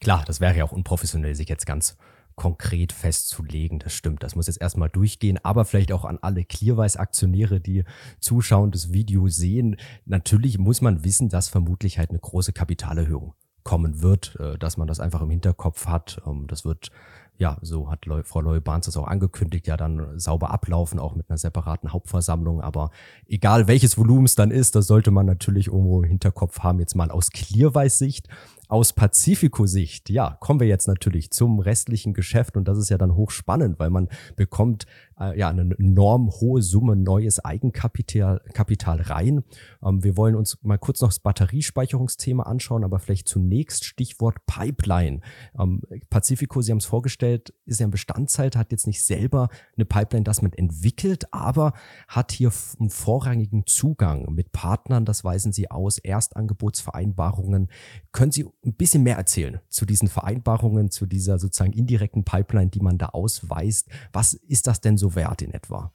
Klar, 0.00 0.24
das 0.26 0.40
wäre 0.40 0.56
ja 0.56 0.64
auch 0.64 0.72
unprofessionell, 0.72 1.36
sich 1.36 1.48
jetzt 1.48 1.64
ganz 1.64 1.96
konkret 2.34 2.92
festzulegen. 2.92 3.78
Das 3.78 3.92
stimmt. 3.92 4.22
Das 4.22 4.34
muss 4.34 4.46
jetzt 4.46 4.60
erstmal 4.60 4.88
durchgehen, 4.88 5.38
aber 5.42 5.64
vielleicht 5.64 5.92
auch 5.92 6.04
an 6.04 6.18
alle 6.22 6.44
Clearwise-Aktionäre, 6.44 7.60
die 7.60 7.84
zuschauen, 8.20 8.70
das 8.70 8.92
Video 8.92 9.28
sehen. 9.28 9.76
Natürlich 10.04 10.58
muss 10.58 10.80
man 10.80 11.04
wissen, 11.04 11.28
dass 11.28 11.48
vermutlich 11.48 11.98
halt 11.98 12.10
eine 12.10 12.18
große 12.18 12.52
Kapitalerhöhung 12.52 13.34
kommen 13.64 14.02
wird, 14.02 14.36
äh, 14.40 14.58
dass 14.58 14.76
man 14.76 14.88
das 14.88 15.00
einfach 15.00 15.20
im 15.22 15.30
Hinterkopf 15.30 15.86
hat. 15.86 16.20
Ähm, 16.26 16.46
das 16.48 16.64
wird 16.64 16.90
ja, 17.38 17.58
so 17.60 17.90
hat 17.90 18.06
Frau 18.24 18.40
Loy-Barnes 18.40 18.86
das 18.86 18.96
auch 18.96 19.06
angekündigt, 19.06 19.66
ja 19.66 19.76
dann 19.76 20.18
sauber 20.18 20.50
ablaufen, 20.50 20.98
auch 20.98 21.14
mit 21.16 21.28
einer 21.28 21.38
separaten 21.38 21.92
Hauptversammlung. 21.92 22.60
Aber 22.60 22.90
egal 23.26 23.66
welches 23.66 23.98
Volumen 23.98 24.26
es 24.26 24.34
dann 24.34 24.50
ist, 24.50 24.76
das 24.76 24.86
sollte 24.86 25.10
man 25.10 25.26
natürlich 25.26 25.66
irgendwo 25.66 26.02
im 26.02 26.08
Hinterkopf 26.08 26.60
haben, 26.60 26.78
jetzt 26.78 26.94
mal 26.94 27.10
aus 27.10 27.30
Clearweiß-Sicht. 27.30 28.28
Aus 28.72 28.94
Pacifico-Sicht, 28.94 30.08
ja, 30.08 30.38
kommen 30.40 30.58
wir 30.58 30.66
jetzt 30.66 30.88
natürlich 30.88 31.30
zum 31.30 31.58
restlichen 31.58 32.14
Geschäft 32.14 32.56
und 32.56 32.66
das 32.66 32.78
ist 32.78 32.88
ja 32.88 32.96
dann 32.96 33.14
hochspannend, 33.14 33.78
weil 33.78 33.90
man 33.90 34.08
bekommt 34.34 34.86
äh, 35.22 35.38
ja 35.38 35.48
eine 35.48 35.74
enorm 35.78 36.30
hohe 36.30 36.62
Summe 36.62 36.96
neues 36.96 37.44
Eigenkapital 37.44 38.40
Kapital 38.52 39.00
rein. 39.00 39.44
Ähm, 39.84 40.02
wir 40.02 40.16
wollen 40.16 40.34
uns 40.34 40.58
mal 40.62 40.78
kurz 40.78 41.00
noch 41.00 41.08
das 41.08 41.20
Batteriespeicherungsthema 41.20 42.44
anschauen, 42.44 42.84
aber 42.84 42.98
vielleicht 42.98 43.28
zunächst 43.28 43.84
Stichwort 43.84 44.36
Pipeline. 44.46 45.20
Ähm, 45.58 45.82
Pacifico, 46.10 46.60
Sie 46.60 46.72
haben 46.72 46.78
es 46.78 46.84
vorgestellt, 46.84 47.54
ist 47.66 47.80
ja 47.80 47.86
ein 47.86 47.90
Bestandteil, 47.90 48.50
hat 48.54 48.72
jetzt 48.72 48.86
nicht 48.86 49.02
selber 49.02 49.48
eine 49.76 49.84
Pipeline, 49.84 50.24
das 50.24 50.42
man 50.42 50.52
entwickelt, 50.52 51.32
aber 51.32 51.72
hat 52.08 52.32
hier 52.32 52.52
einen 52.78 52.90
vorrangigen 52.90 53.64
Zugang 53.66 54.32
mit 54.32 54.52
Partnern, 54.52 55.04
das 55.04 55.24
weisen 55.24 55.52
Sie 55.52 55.70
aus, 55.70 55.98
Erstangebotsvereinbarungen. 55.98 57.68
Können 58.12 58.32
Sie 58.32 58.46
ein 58.64 58.74
bisschen 58.74 59.02
mehr 59.02 59.16
erzählen 59.16 59.60
zu 59.68 59.86
diesen 59.86 60.08
Vereinbarungen, 60.08 60.90
zu 60.90 61.06
dieser 61.06 61.38
sozusagen 61.38 61.72
indirekten 61.72 62.24
Pipeline, 62.24 62.70
die 62.70 62.80
man 62.80 62.98
da 62.98 63.06
ausweist? 63.06 63.88
Was 64.12 64.34
ist 64.34 64.66
das 64.66 64.80
denn 64.80 64.98
so 64.98 65.11
wert 65.14 65.42
in 65.42 65.52
etwa? 65.52 65.92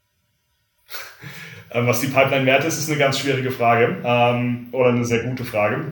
Ähm, 1.71 1.87
was 1.87 1.99
die 1.99 2.07
Pipeline 2.07 2.45
wert 2.45 2.63
ist, 2.63 2.77
ist 2.77 2.89
eine 2.89 2.97
ganz 2.97 3.19
schwierige 3.19 3.51
Frage 3.51 3.97
ähm, 4.03 4.69
oder 4.71 4.89
eine 4.89 5.05
sehr 5.05 5.23
gute 5.23 5.43
Frage. 5.43 5.91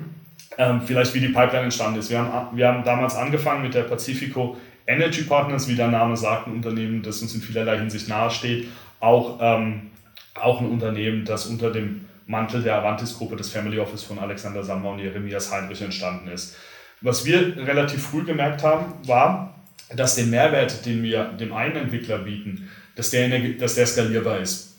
Ähm, 0.58 0.82
vielleicht 0.86 1.14
wie 1.14 1.20
die 1.20 1.30
Pipeline 1.30 1.66
entstanden 1.66 2.00
ist. 2.00 2.10
Wir 2.10 2.20
haben, 2.20 2.56
wir 2.56 2.68
haben 2.68 2.84
damals 2.84 3.16
angefangen 3.16 3.64
mit 3.64 3.74
der 3.74 3.84
Pacifico 3.84 4.58
Energy 4.88 5.24
Partners, 5.24 5.68
wie 5.68 5.76
der 5.76 5.90
Name 5.90 6.16
sagt, 6.16 6.48
ein 6.48 6.54
Unternehmen, 6.54 7.02
das 7.02 7.22
uns 7.22 7.36
in 7.36 7.42
vielerlei 7.42 7.78
Hinsicht 7.78 8.08
nahesteht. 8.08 8.68
Auch, 9.00 9.40
ähm, 9.42 9.92
auch 10.36 10.62
ein 10.62 10.70
Unternehmen, 10.70 11.26
das 11.26 11.48
unter 11.48 11.72
dem 11.72 12.06
Mantel 12.28 12.64
der 12.64 12.76
Avantis-Gruppe 12.76 13.36
des 13.36 13.50
Family 13.50 13.80
Office 13.80 14.04
von 14.04 14.20
Alexander 14.20 14.64
Sammer 14.64 14.92
und 14.92 15.00
Jeremias 15.00 15.52
Heinrich 15.52 15.82
entstanden 15.82 16.30
ist. 16.30 16.56
Was 17.02 17.26
wir 17.26 17.58
relativ 17.58 18.04
früh 18.04 18.24
gemerkt 18.24 18.64
haben, 18.64 18.94
war, 19.06 19.56
dass 19.96 20.16
den 20.16 20.30
Mehrwert, 20.30 20.86
den 20.86 21.04
wir 21.04 21.26
dem 21.26 21.54
einen 21.54 21.76
Entwickler 21.76 22.20
bieten, 22.20 22.70
dass 22.96 23.12
der, 23.12 23.30
dass 23.54 23.76
der 23.76 23.86
skalierbar 23.86 24.40
ist. 24.40 24.76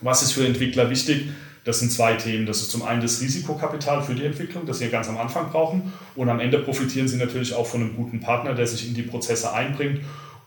Was 0.00 0.22
ist 0.22 0.32
für 0.32 0.46
Entwickler 0.46 0.90
wichtig? 0.90 1.28
Das 1.64 1.80
sind 1.80 1.92
zwei 1.92 2.14
Themen. 2.14 2.46
Das 2.46 2.62
ist 2.62 2.70
zum 2.70 2.82
einen 2.82 3.02
das 3.02 3.20
Risikokapital 3.20 4.02
für 4.02 4.14
die 4.14 4.24
Entwicklung, 4.24 4.64
das 4.64 4.78
sie 4.78 4.88
ganz 4.88 5.08
am 5.08 5.18
Anfang 5.18 5.50
brauchen. 5.50 5.92
Und 6.14 6.30
am 6.30 6.40
Ende 6.40 6.60
profitieren 6.60 7.08
sie 7.08 7.18
natürlich 7.18 7.54
auch 7.54 7.66
von 7.66 7.82
einem 7.82 7.96
guten 7.96 8.20
Partner, 8.20 8.54
der 8.54 8.66
sich 8.66 8.88
in 8.88 8.94
die 8.94 9.02
Prozesse 9.02 9.52
einbringt 9.52 10.00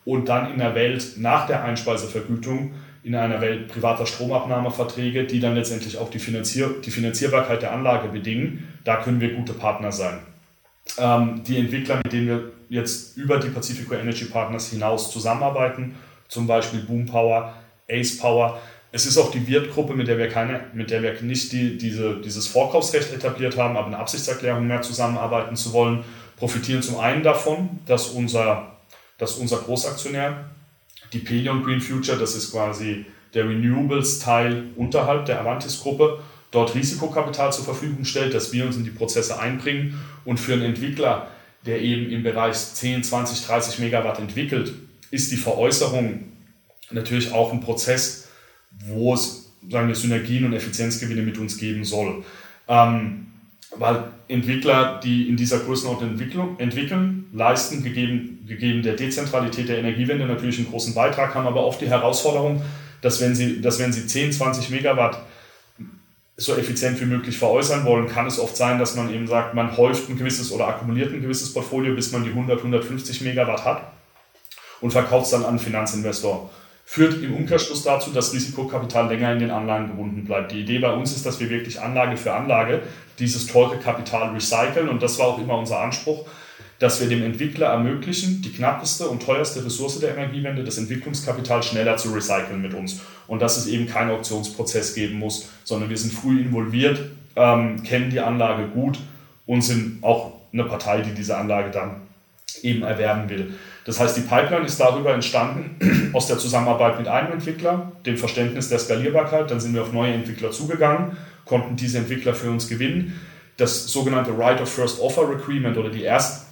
und 0.04 0.30
dann 0.30 0.52
in 0.52 0.58
der 0.58 0.74
Welt 0.74 1.18
nach 1.18 1.46
der 1.48 1.64
Einspeisevergütung, 1.64 2.74
in 3.04 3.16
einer 3.16 3.42
Welt 3.42 3.68
privater 3.68 4.06
Stromabnahmeverträge, 4.06 5.26
die 5.26 5.40
dann 5.40 5.56
letztendlich 5.56 5.98
auch 5.98 6.10
die, 6.10 6.20
Finanzier 6.20 6.70
die 6.84 6.92
Finanzierbarkeit 6.92 7.62
der 7.62 7.74
Anlage 7.74 8.08
bedingen, 8.10 8.68
da 8.84 8.98
können 8.98 9.20
wir 9.22 9.34
gute 9.34 9.54
Partner 9.54 9.92
sein. 9.92 10.20
Ähm, 10.98 11.44
die 11.46 11.58
Entwickler, 11.58 11.98
mit 11.98 12.14
denen 12.14 12.28
wir 12.28 12.52
jetzt 12.70 13.18
über 13.18 13.38
die 13.38 13.50
Pacifico 13.50 13.94
Energy 13.94 14.26
Partners 14.26 14.70
hinaus 14.70 15.12
zusammenarbeiten, 15.12 15.96
zum 16.32 16.48
Beispiel 16.48 16.80
Boom 16.80 17.06
Power, 17.06 17.54
Ace 17.90 18.18
Power, 18.18 18.60
es 18.94 19.06
ist 19.06 19.18
auch 19.18 19.32
die 19.32 19.46
Wirtgruppe, 19.48 19.94
mit 19.94 20.08
der 20.08 20.18
wir 20.18 20.30
keine, 20.30 20.62
mit 20.74 20.92
der 20.92 21.04
wir 21.04 21.22
nicht 21.22 21.52
die, 21.52 21.78
diese, 21.78 22.20
dieses 22.22 22.48
Vorkaufsrecht 22.48 23.14
etabliert 23.14 23.58
haben, 23.58 23.78
aber 23.78 23.88
eine 23.88 24.00
Absichtserklärung 24.00 24.66
mehr 24.66 24.82
zusammenarbeiten 24.82 25.56
zu 25.56 25.72
wollen, 25.74 26.04
profitieren 26.38 26.82
zum 26.82 27.00
einen 27.00 27.22
davon, 27.22 27.80
dass 27.86 28.08
unser, 28.08 28.78
dass 29.18 29.34
unser 29.34 29.58
Großaktionär, 29.58 30.46
die 31.14 31.20
Pelion 31.20 31.64
Green 31.64 31.82
Future, 31.82 32.18
das 32.18 32.36
ist 32.36 32.52
quasi 32.52 33.06
der 33.34 33.48
Renewables-Teil 33.48 34.64
unterhalb 34.76 35.26
der 35.26 35.42
Avantis-Gruppe, 35.42 36.20
dort 36.52 36.76
Risikokapital 36.76 37.52
zur 37.52 37.66
Verfügung 37.66 38.06
stellt, 38.06 38.34
dass 38.34 38.52
wir 38.54 38.66
uns 38.66 38.78
in 38.78 38.84
die 38.84 38.90
Prozesse 38.90 39.40
einbringen 39.40 40.02
und 40.26 40.40
für 40.40 40.54
einen 40.54 40.64
Entwickler, 40.64 41.28
der 41.66 41.82
eben 41.82 42.10
im 42.12 42.24
Bereich 42.24 42.56
10, 42.56 43.04
20, 43.04 43.46
30 43.46 43.80
Megawatt 43.80 44.20
entwickelt, 44.20 44.74
ist 45.12 45.32
die 45.32 45.38
Veräußerung 45.38 46.24
natürlich 46.90 47.32
auch 47.32 47.54
ein 47.54 47.62
Prozess, 47.62 48.30
wo 48.88 49.14
es 49.14 49.42
sagen 49.70 49.88
wir, 49.88 49.96
Synergien 49.96 50.46
und 50.46 50.54
Effizienzgewinne 50.54 51.22
mit 51.22 51.38
uns 51.38 51.58
geben 51.58 51.86
soll. 51.86 52.24
Ähm, 52.68 53.28
weil 53.78 54.04
Entwickler, 54.28 55.00
die 55.02 55.30
in 55.30 55.38
dieser 55.38 55.60
Größenordnung 55.60 56.20
entwickeln, 56.58 57.26
leisten, 57.34 57.84
gegeben, 57.84 58.46
gegeben 58.48 58.82
der 58.82 58.96
Dezentralität 58.96 59.70
der 59.70 59.78
Energiewende 59.78 60.26
natürlich 60.26 60.58
einen 60.58 60.70
großen 60.70 60.94
Beitrag, 60.94 61.36
haben 61.36 61.48
aber 61.48 61.66
oft 61.66 61.80
die 61.80 61.90
Herausforderung, 61.90 62.62
dass 63.02 63.22
wenn 63.22 63.36
sie, 63.36 63.62
dass 63.62 63.80
wenn 63.80 63.94
sie 63.94 64.08
10, 64.08 64.34
20 64.34 64.70
Megawatt 64.72 65.20
so 66.36 66.56
effizient 66.56 67.00
wie 67.00 67.06
möglich 67.06 67.38
veräußern 67.38 67.86
wollen, 67.86 68.08
kann 68.08 68.26
es 68.26 68.40
oft 68.40 68.58
sein, 68.58 68.80
dass 68.80 68.96
man 68.96 69.14
eben 69.14 69.28
sagt, 69.28 69.54
man 69.54 69.78
häuft 69.78 70.10
ein 70.10 70.18
gewisses 70.18 70.52
oder 70.52 70.68
akkumuliert 70.68 71.14
ein 71.14 71.22
gewisses 71.22 71.54
Portfolio, 71.54 71.94
bis 71.94 72.12
man 72.12 72.24
die 72.24 72.32
100, 72.32 72.58
150 72.58 73.22
Megawatt 73.22 73.64
hat 73.64 73.92
und 74.82 74.92
verkauft 74.92 75.26
es 75.26 75.32
dann 75.32 75.44
an 75.44 75.50
einen 75.50 75.60
Finanzinvestor 75.60 76.50
führt 76.92 77.24
im 77.24 77.34
Umkehrschluss 77.34 77.84
dazu, 77.84 78.12
dass 78.12 78.34
Risikokapital 78.34 79.08
länger 79.08 79.32
in 79.32 79.40
den 79.40 79.50
Anlagen 79.50 79.88
gebunden 79.88 80.26
bleibt. 80.26 80.52
Die 80.52 80.60
Idee 80.60 80.80
bei 80.80 80.92
uns 80.92 81.16
ist, 81.16 81.26
dass 81.26 81.40
wir 81.40 81.50
wirklich 81.50 81.80
Anlage 81.80 82.18
für 82.18 82.34
Anlage 82.34 82.82
dieses 83.18 83.48
teure 83.48 83.78
Kapital 83.78 84.32
recyceln 84.34 84.90
und 84.90 85.02
das 85.02 85.18
war 85.18 85.28
auch 85.28 85.40
immer 85.40 85.58
unser 85.58 85.80
Anspruch, 85.80 86.26
dass 86.80 87.00
wir 87.00 87.08
dem 87.08 87.24
Entwickler 87.24 87.68
ermöglichen, 87.68 88.42
die 88.42 88.52
knappeste 88.52 89.08
und 89.08 89.24
teuerste 89.24 89.64
Ressource 89.64 90.02
der 90.02 90.18
Energiewende, 90.18 90.66
das 90.66 90.80
Entwicklungskapital, 90.80 91.64
schneller 91.64 91.96
zu 91.96 92.10
recyceln 92.10 92.62
mit 92.62 92.74
uns. 92.74 93.00
Und 93.28 93.42
dass 93.42 93.56
es 93.56 93.68
eben 93.68 93.88
keinen 93.88 94.12
Auktionsprozess 94.12 94.94
geben 94.94 95.18
muss, 95.18 95.50
sondern 95.64 95.90
wir 95.90 95.98
sind 95.98 96.12
früh 96.12 96.42
involviert, 96.42 97.00
ähm, 97.38 97.84
kennen 97.84 98.10
die 98.10 98.20
Anlage 98.20 98.68
gut 98.68 99.00
und 99.46 99.62
sind 99.62 100.04
auch 100.04 100.34
eine 100.52 100.66
Partei, 100.66 101.04
die 101.04 101.14
diese 101.14 101.38
Anlage 101.38 101.72
dann 101.72 102.02
eben 102.64 102.84
erwerben 102.84 103.30
will. 103.30 103.54
Das 103.86 104.00
heißt, 104.00 104.16
die 104.16 104.22
Pipeline 104.22 104.66
ist 104.66 104.80
darüber 104.80 105.14
entstanden, 105.14 106.12
aus 106.14 106.28
der 106.28 106.38
Zusammenarbeit 106.38 107.00
mit 107.00 107.08
einem 107.08 107.34
Entwickler, 107.34 107.92
dem 108.06 108.18
Verständnis 108.18 108.70
der 108.70 108.80
Skalierbarkeit. 108.80 109.50
Dann 109.50 109.60
sind 109.60 109.74
wir 109.74 109.82
auf 109.82 109.92
neue 109.92 110.14
Entwickler 110.14 110.52
zugegangen, 110.52 111.18
konnten 111.46 111.76
diese 111.76 111.98
Entwickler 111.98 112.36
für 112.36 112.52
uns 112.52 112.68
gewinnen. 112.68 113.20
Das 113.58 113.88
sogenannte 113.88 114.38
Right 114.38 114.62
of 114.62 114.72
First 114.72 115.00
Offer 115.00 115.30
Agreement 115.30 115.78
oder 115.78 115.90
die, 115.90 116.04
Erst, 116.04 116.48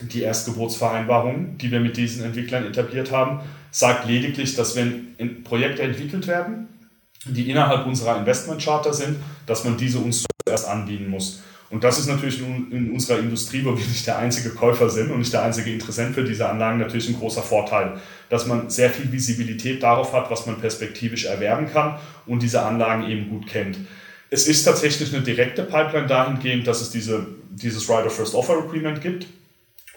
die 0.00 0.22
Erstgebotsvereinbarung, 0.22 1.56
die 1.58 1.70
wir 1.70 1.80
mit 1.80 1.96
diesen 1.96 2.24
Entwicklern 2.24 2.66
etabliert 2.66 3.10
haben, 3.12 3.40
sagt 3.70 4.06
lediglich, 4.06 4.54
dass 4.54 4.74
wenn 4.76 5.44
Projekte 5.44 5.82
entwickelt 5.82 6.26
werden, 6.26 6.68
die 7.24 7.50
innerhalb 7.50 7.86
unserer 7.86 8.18
Investment 8.18 8.62
Charter 8.62 8.92
sind, 8.92 9.16
dass 9.46 9.64
man 9.64 9.76
diese 9.76 9.98
uns 9.98 10.24
zuerst 10.46 10.68
anbieten 10.68 11.08
muss. 11.08 11.42
Und 11.68 11.82
das 11.82 11.98
ist 11.98 12.06
natürlich 12.06 12.40
in, 12.40 12.92
unserer 12.92 13.18
Industrie, 13.18 13.64
wo 13.64 13.76
wir 13.76 13.84
nicht 13.84 14.06
der 14.06 14.18
einzige 14.18 14.50
Käufer 14.50 14.88
sind 14.88 15.10
und 15.10 15.18
nicht 15.18 15.32
der 15.32 15.42
einzige 15.42 15.72
Interessent 15.72 16.14
für 16.14 16.22
diese 16.22 16.48
Anlagen, 16.48 16.78
natürlich 16.78 17.08
ein 17.08 17.18
großer 17.18 17.42
Vorteil, 17.42 18.00
dass 18.28 18.46
man 18.46 18.70
sehr 18.70 18.90
viel 18.90 19.10
Visibilität 19.10 19.82
darauf 19.82 20.12
hat, 20.12 20.30
was 20.30 20.46
man 20.46 20.60
perspektivisch 20.60 21.24
erwerben 21.24 21.68
kann 21.72 21.98
und 22.26 22.42
diese 22.42 22.62
Anlagen 22.62 23.08
eben 23.10 23.28
gut 23.28 23.48
kennt. 23.48 23.78
Es 24.30 24.46
ist 24.46 24.64
tatsächlich 24.64 25.12
eine 25.14 25.24
direkte 25.24 25.62
Pipeline 25.62 26.06
dahingehend, 26.06 26.66
dass 26.66 26.80
es 26.80 26.90
diese, 26.90 27.26
dieses 27.50 27.88
Right 27.88 28.06
of 28.06 28.14
First 28.14 28.34
Offer 28.34 28.58
Agreement 28.58 29.00
gibt 29.00 29.26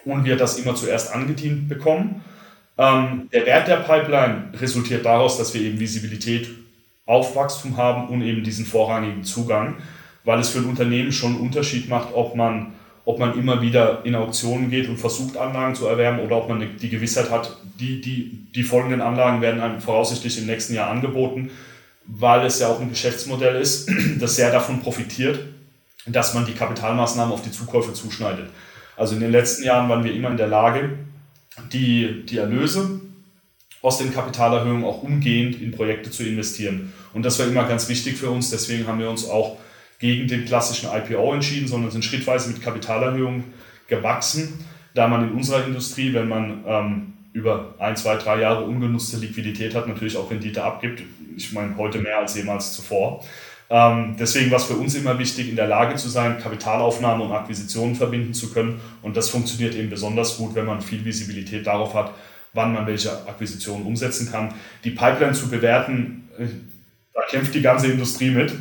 und 0.04 0.24
wir 0.24 0.36
das 0.36 0.58
immer 0.58 0.74
zuerst 0.74 1.12
angedient 1.12 1.68
bekommen. 1.68 2.24
Ähm, 2.78 3.28
der 3.32 3.46
Wert 3.46 3.68
der 3.68 3.76
Pipeline 3.76 4.52
resultiert 4.60 5.04
daraus, 5.04 5.38
dass 5.38 5.54
wir 5.54 5.60
eben 5.60 5.78
Visibilität 5.78 6.48
auf 7.06 7.36
Wachstum 7.36 7.76
haben 7.76 8.08
und 8.08 8.22
eben 8.22 8.42
diesen 8.42 8.66
vorrangigen 8.66 9.24
Zugang 9.24 9.76
weil 10.24 10.40
es 10.40 10.50
für 10.50 10.58
ein 10.58 10.66
Unternehmen 10.66 11.12
schon 11.12 11.32
einen 11.32 11.40
Unterschied 11.40 11.88
macht, 11.88 12.08
ob 12.14 12.34
man, 12.36 12.74
ob 13.04 13.18
man 13.18 13.38
immer 13.38 13.62
wieder 13.62 14.04
in 14.04 14.14
Auktionen 14.14 14.70
geht 14.70 14.88
und 14.88 14.98
versucht, 14.98 15.36
Anlagen 15.36 15.74
zu 15.74 15.86
erwerben 15.86 16.20
oder 16.20 16.36
ob 16.36 16.48
man 16.48 16.64
die 16.80 16.88
Gewissheit 16.88 17.30
hat, 17.30 17.56
die, 17.78 18.00
die, 18.00 18.46
die 18.54 18.62
folgenden 18.62 19.00
Anlagen 19.00 19.40
werden 19.40 19.60
einem 19.60 19.80
voraussichtlich 19.80 20.38
im 20.38 20.46
nächsten 20.46 20.74
Jahr 20.74 20.90
angeboten, 20.90 21.50
weil 22.06 22.44
es 22.44 22.58
ja 22.58 22.68
auch 22.68 22.80
ein 22.80 22.90
Geschäftsmodell 22.90 23.60
ist, 23.60 23.90
das 24.18 24.36
sehr 24.36 24.52
davon 24.52 24.80
profitiert, 24.80 25.40
dass 26.06 26.34
man 26.34 26.46
die 26.46 26.54
Kapitalmaßnahmen 26.54 27.32
auf 27.32 27.42
die 27.42 27.52
Zukäufe 27.52 27.92
zuschneidet. 27.92 28.50
Also 28.96 29.14
in 29.14 29.20
den 29.20 29.30
letzten 29.30 29.64
Jahren 29.64 29.88
waren 29.88 30.04
wir 30.04 30.12
immer 30.12 30.30
in 30.30 30.36
der 30.36 30.48
Lage, 30.48 30.90
die, 31.72 32.24
die 32.26 32.38
Erlöse 32.38 33.00
aus 33.82 33.98
den 33.98 34.12
Kapitalerhöhungen 34.12 34.84
auch 34.84 35.02
umgehend 35.02 35.60
in 35.60 35.72
Projekte 35.72 36.10
zu 36.10 36.22
investieren. 36.22 36.92
Und 37.14 37.24
das 37.24 37.38
war 37.38 37.46
immer 37.46 37.64
ganz 37.64 37.88
wichtig 37.88 38.18
für 38.18 38.30
uns. 38.30 38.50
Deswegen 38.50 38.86
haben 38.86 38.98
wir 38.98 39.08
uns 39.08 39.28
auch 39.28 39.56
gegen 40.00 40.26
den 40.26 40.44
klassischen 40.46 40.88
IPO 40.90 41.34
entschieden, 41.34 41.68
sondern 41.68 41.90
sind 41.90 42.04
schrittweise 42.04 42.50
mit 42.50 42.62
Kapitalerhöhungen 42.62 43.44
gewachsen, 43.86 44.64
da 44.94 45.06
man 45.06 45.28
in 45.28 45.34
unserer 45.34 45.64
Industrie, 45.64 46.12
wenn 46.14 46.28
man 46.28 46.64
ähm, 46.66 47.12
über 47.32 47.74
ein, 47.78 47.96
zwei, 47.96 48.16
drei 48.16 48.40
Jahre 48.40 48.64
ungenutzte 48.64 49.18
Liquidität 49.18 49.74
hat, 49.74 49.86
natürlich 49.86 50.16
auch 50.16 50.30
Rendite 50.30 50.64
abgibt. 50.64 51.02
Ich 51.36 51.52
meine, 51.52 51.76
heute 51.76 51.98
mehr 51.98 52.18
als 52.18 52.34
jemals 52.34 52.72
zuvor. 52.72 53.24
Ähm, 53.68 54.16
deswegen 54.18 54.50
war 54.50 54.58
es 54.58 54.64
für 54.64 54.74
uns 54.74 54.96
immer 54.96 55.18
wichtig, 55.18 55.48
in 55.48 55.54
der 55.54 55.68
Lage 55.68 55.94
zu 55.94 56.08
sein, 56.08 56.40
Kapitalaufnahme 56.40 57.22
und 57.22 57.32
Akquisitionen 57.32 57.94
verbinden 57.94 58.34
zu 58.34 58.52
können. 58.52 58.80
Und 59.02 59.16
das 59.16 59.28
funktioniert 59.28 59.76
eben 59.76 59.90
besonders 59.90 60.38
gut, 60.38 60.56
wenn 60.56 60.66
man 60.66 60.80
viel 60.80 61.04
Visibilität 61.04 61.66
darauf 61.66 61.94
hat, 61.94 62.12
wann 62.52 62.72
man 62.72 62.86
welche 62.88 63.12
Akquisitionen 63.28 63.86
umsetzen 63.86 64.30
kann. 64.32 64.54
Die 64.82 64.90
Pipeline 64.90 65.34
zu 65.34 65.48
bewerten, 65.48 66.28
äh, 66.36 66.46
da 67.14 67.20
kämpft 67.28 67.54
die 67.54 67.62
ganze 67.62 67.86
Industrie 67.86 68.30
mit. 68.30 68.52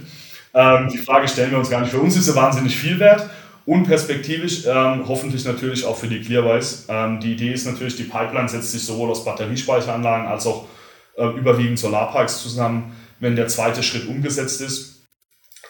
Ähm, 0.53 0.89
die 0.89 0.97
Frage 0.97 1.27
stellen 1.27 1.51
wir 1.51 1.59
uns 1.59 1.69
gar 1.69 1.81
nicht. 1.81 1.91
Für 1.91 1.99
uns 1.99 2.15
ist 2.15 2.25
sie 2.25 2.35
wahnsinnig 2.35 2.75
viel 2.75 2.99
wert 2.99 3.29
und 3.65 3.83
perspektivisch 3.83 4.65
ähm, 4.65 5.07
hoffentlich 5.07 5.45
natürlich 5.45 5.85
auch 5.85 5.95
für 5.95 6.07
die 6.07 6.21
Clearwise. 6.21 6.85
Ähm, 6.89 7.19
die 7.19 7.33
Idee 7.33 7.53
ist 7.53 7.65
natürlich, 7.65 7.95
die 7.95 8.03
Pipeline 8.03 8.49
setzt 8.49 8.71
sich 8.71 8.83
sowohl 8.83 9.11
aus 9.11 9.23
Batteriespeicheranlagen 9.23 10.27
als 10.27 10.47
auch 10.47 10.65
äh, 11.17 11.27
überwiegend 11.37 11.77
Solarparks 11.77 12.41
zusammen. 12.41 12.95
Wenn 13.19 13.35
der 13.35 13.47
zweite 13.47 13.83
Schritt 13.83 14.07
umgesetzt 14.07 14.61
ist, 14.61 15.03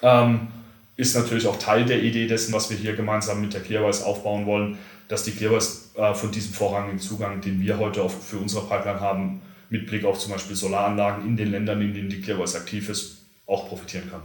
ähm, 0.01 0.47
ist 0.95 1.15
natürlich 1.15 1.47
auch 1.47 1.59
Teil 1.59 1.85
der 1.85 2.01
Idee 2.01 2.27
dessen, 2.27 2.53
was 2.53 2.69
wir 2.69 2.77
hier 2.77 2.95
gemeinsam 2.95 3.41
mit 3.41 3.53
der 3.53 3.61
Clearwise 3.61 4.05
aufbauen 4.05 4.45
wollen, 4.45 4.77
dass 5.07 5.23
die 5.23 5.31
Clearwise 5.31 5.89
äh, 5.95 6.13
von 6.13 6.31
diesem 6.31 6.53
vorrangigen 6.53 6.99
Zugang, 6.99 7.41
den 7.41 7.59
wir 7.61 7.79
heute 7.79 8.01
auf, 8.01 8.25
für 8.25 8.37
unsere 8.37 8.65
Pipeline 8.65 9.01
haben, 9.01 9.41
mit 9.69 9.87
Blick 9.87 10.05
auf 10.05 10.19
zum 10.19 10.31
Beispiel 10.31 10.55
Solaranlagen 10.55 11.27
in 11.27 11.35
den 11.35 11.51
Ländern, 11.51 11.81
in 11.81 11.93
denen 11.93 12.09
die 12.09 12.21
Clearwise 12.21 12.57
aktiv 12.57 12.89
ist, 12.89 13.25
auch 13.45 13.67
profitieren 13.67 14.09
kann. 14.09 14.21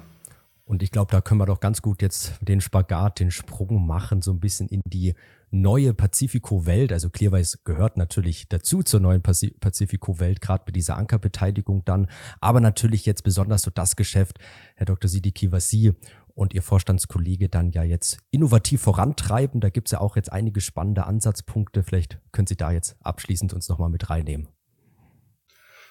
Und 0.66 0.82
ich 0.82 0.90
glaube, 0.90 1.12
da 1.12 1.20
können 1.20 1.40
wir 1.40 1.46
doch 1.46 1.60
ganz 1.60 1.82
gut 1.82 2.00
jetzt 2.00 2.34
den 2.40 2.60
Spagat, 2.62 3.20
den 3.20 3.30
Sprung 3.30 3.86
machen, 3.86 4.22
so 4.22 4.32
ein 4.32 4.40
bisschen 4.40 4.68
in 4.68 4.80
die 4.86 5.14
neue 5.50 5.92
Pacifico-Welt. 5.92 6.90
Also 6.90 7.10
Clearwise 7.10 7.58
gehört 7.64 7.98
natürlich 7.98 8.48
dazu 8.48 8.82
zur 8.82 9.00
neuen 9.00 9.22
Pacifico-Welt, 9.22 10.40
gerade 10.40 10.64
bei 10.66 10.72
dieser 10.72 10.96
Ankerbeteiligung 10.96 11.84
dann. 11.84 12.08
Aber 12.40 12.60
natürlich 12.60 13.04
jetzt 13.04 13.24
besonders 13.24 13.62
so 13.62 13.70
das 13.70 13.94
Geschäft, 13.94 14.38
Herr 14.74 14.86
Dr. 14.86 15.08
Sidiki, 15.08 15.52
was 15.52 15.68
Sie 15.68 15.92
und 16.34 16.54
Ihr 16.54 16.62
Vorstandskollege 16.62 17.48
dann 17.48 17.70
ja 17.70 17.82
jetzt 17.82 18.18
innovativ 18.30 18.80
vorantreiben. 18.80 19.60
Da 19.60 19.68
gibt 19.68 19.88
es 19.88 19.92
ja 19.92 20.00
auch 20.00 20.16
jetzt 20.16 20.32
einige 20.32 20.62
spannende 20.62 21.04
Ansatzpunkte. 21.04 21.82
Vielleicht 21.82 22.18
können 22.32 22.46
Sie 22.46 22.56
da 22.56 22.72
jetzt 22.72 22.96
abschließend 23.02 23.52
uns 23.52 23.68
nochmal 23.68 23.90
mit 23.90 24.08
reinnehmen. 24.08 24.48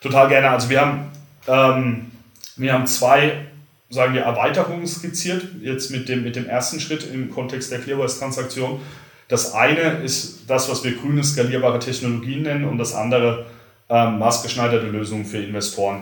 Total 0.01 0.27
gerne. 0.27 0.49
Also 0.49 0.69
wir 0.69 0.81
haben, 0.81 1.11
ähm, 1.47 2.11
wir 2.57 2.73
haben 2.73 2.87
zwei 2.87 3.45
sagen 3.93 4.15
wir, 4.15 4.23
Erweiterungen 4.23 4.87
skizziert, 4.87 5.45
jetzt 5.61 5.91
mit 5.91 6.09
dem, 6.09 6.23
mit 6.23 6.35
dem 6.35 6.47
ersten 6.47 6.79
Schritt 6.79 7.07
im 7.13 7.29
Kontext 7.29 7.71
der 7.71 7.79
Clearwise-Transaktion. 7.79 8.81
Das 9.27 9.53
eine 9.53 10.01
ist 10.03 10.41
das, 10.47 10.69
was 10.69 10.83
wir 10.83 10.93
grüne 10.95 11.23
skalierbare 11.23 11.79
Technologien 11.79 12.41
nennen 12.41 12.65
und 12.65 12.79
das 12.79 12.95
andere 12.95 13.45
ähm, 13.89 14.17
maßgeschneiderte 14.17 14.87
Lösungen 14.87 15.25
für 15.25 15.37
Investoren. 15.37 16.01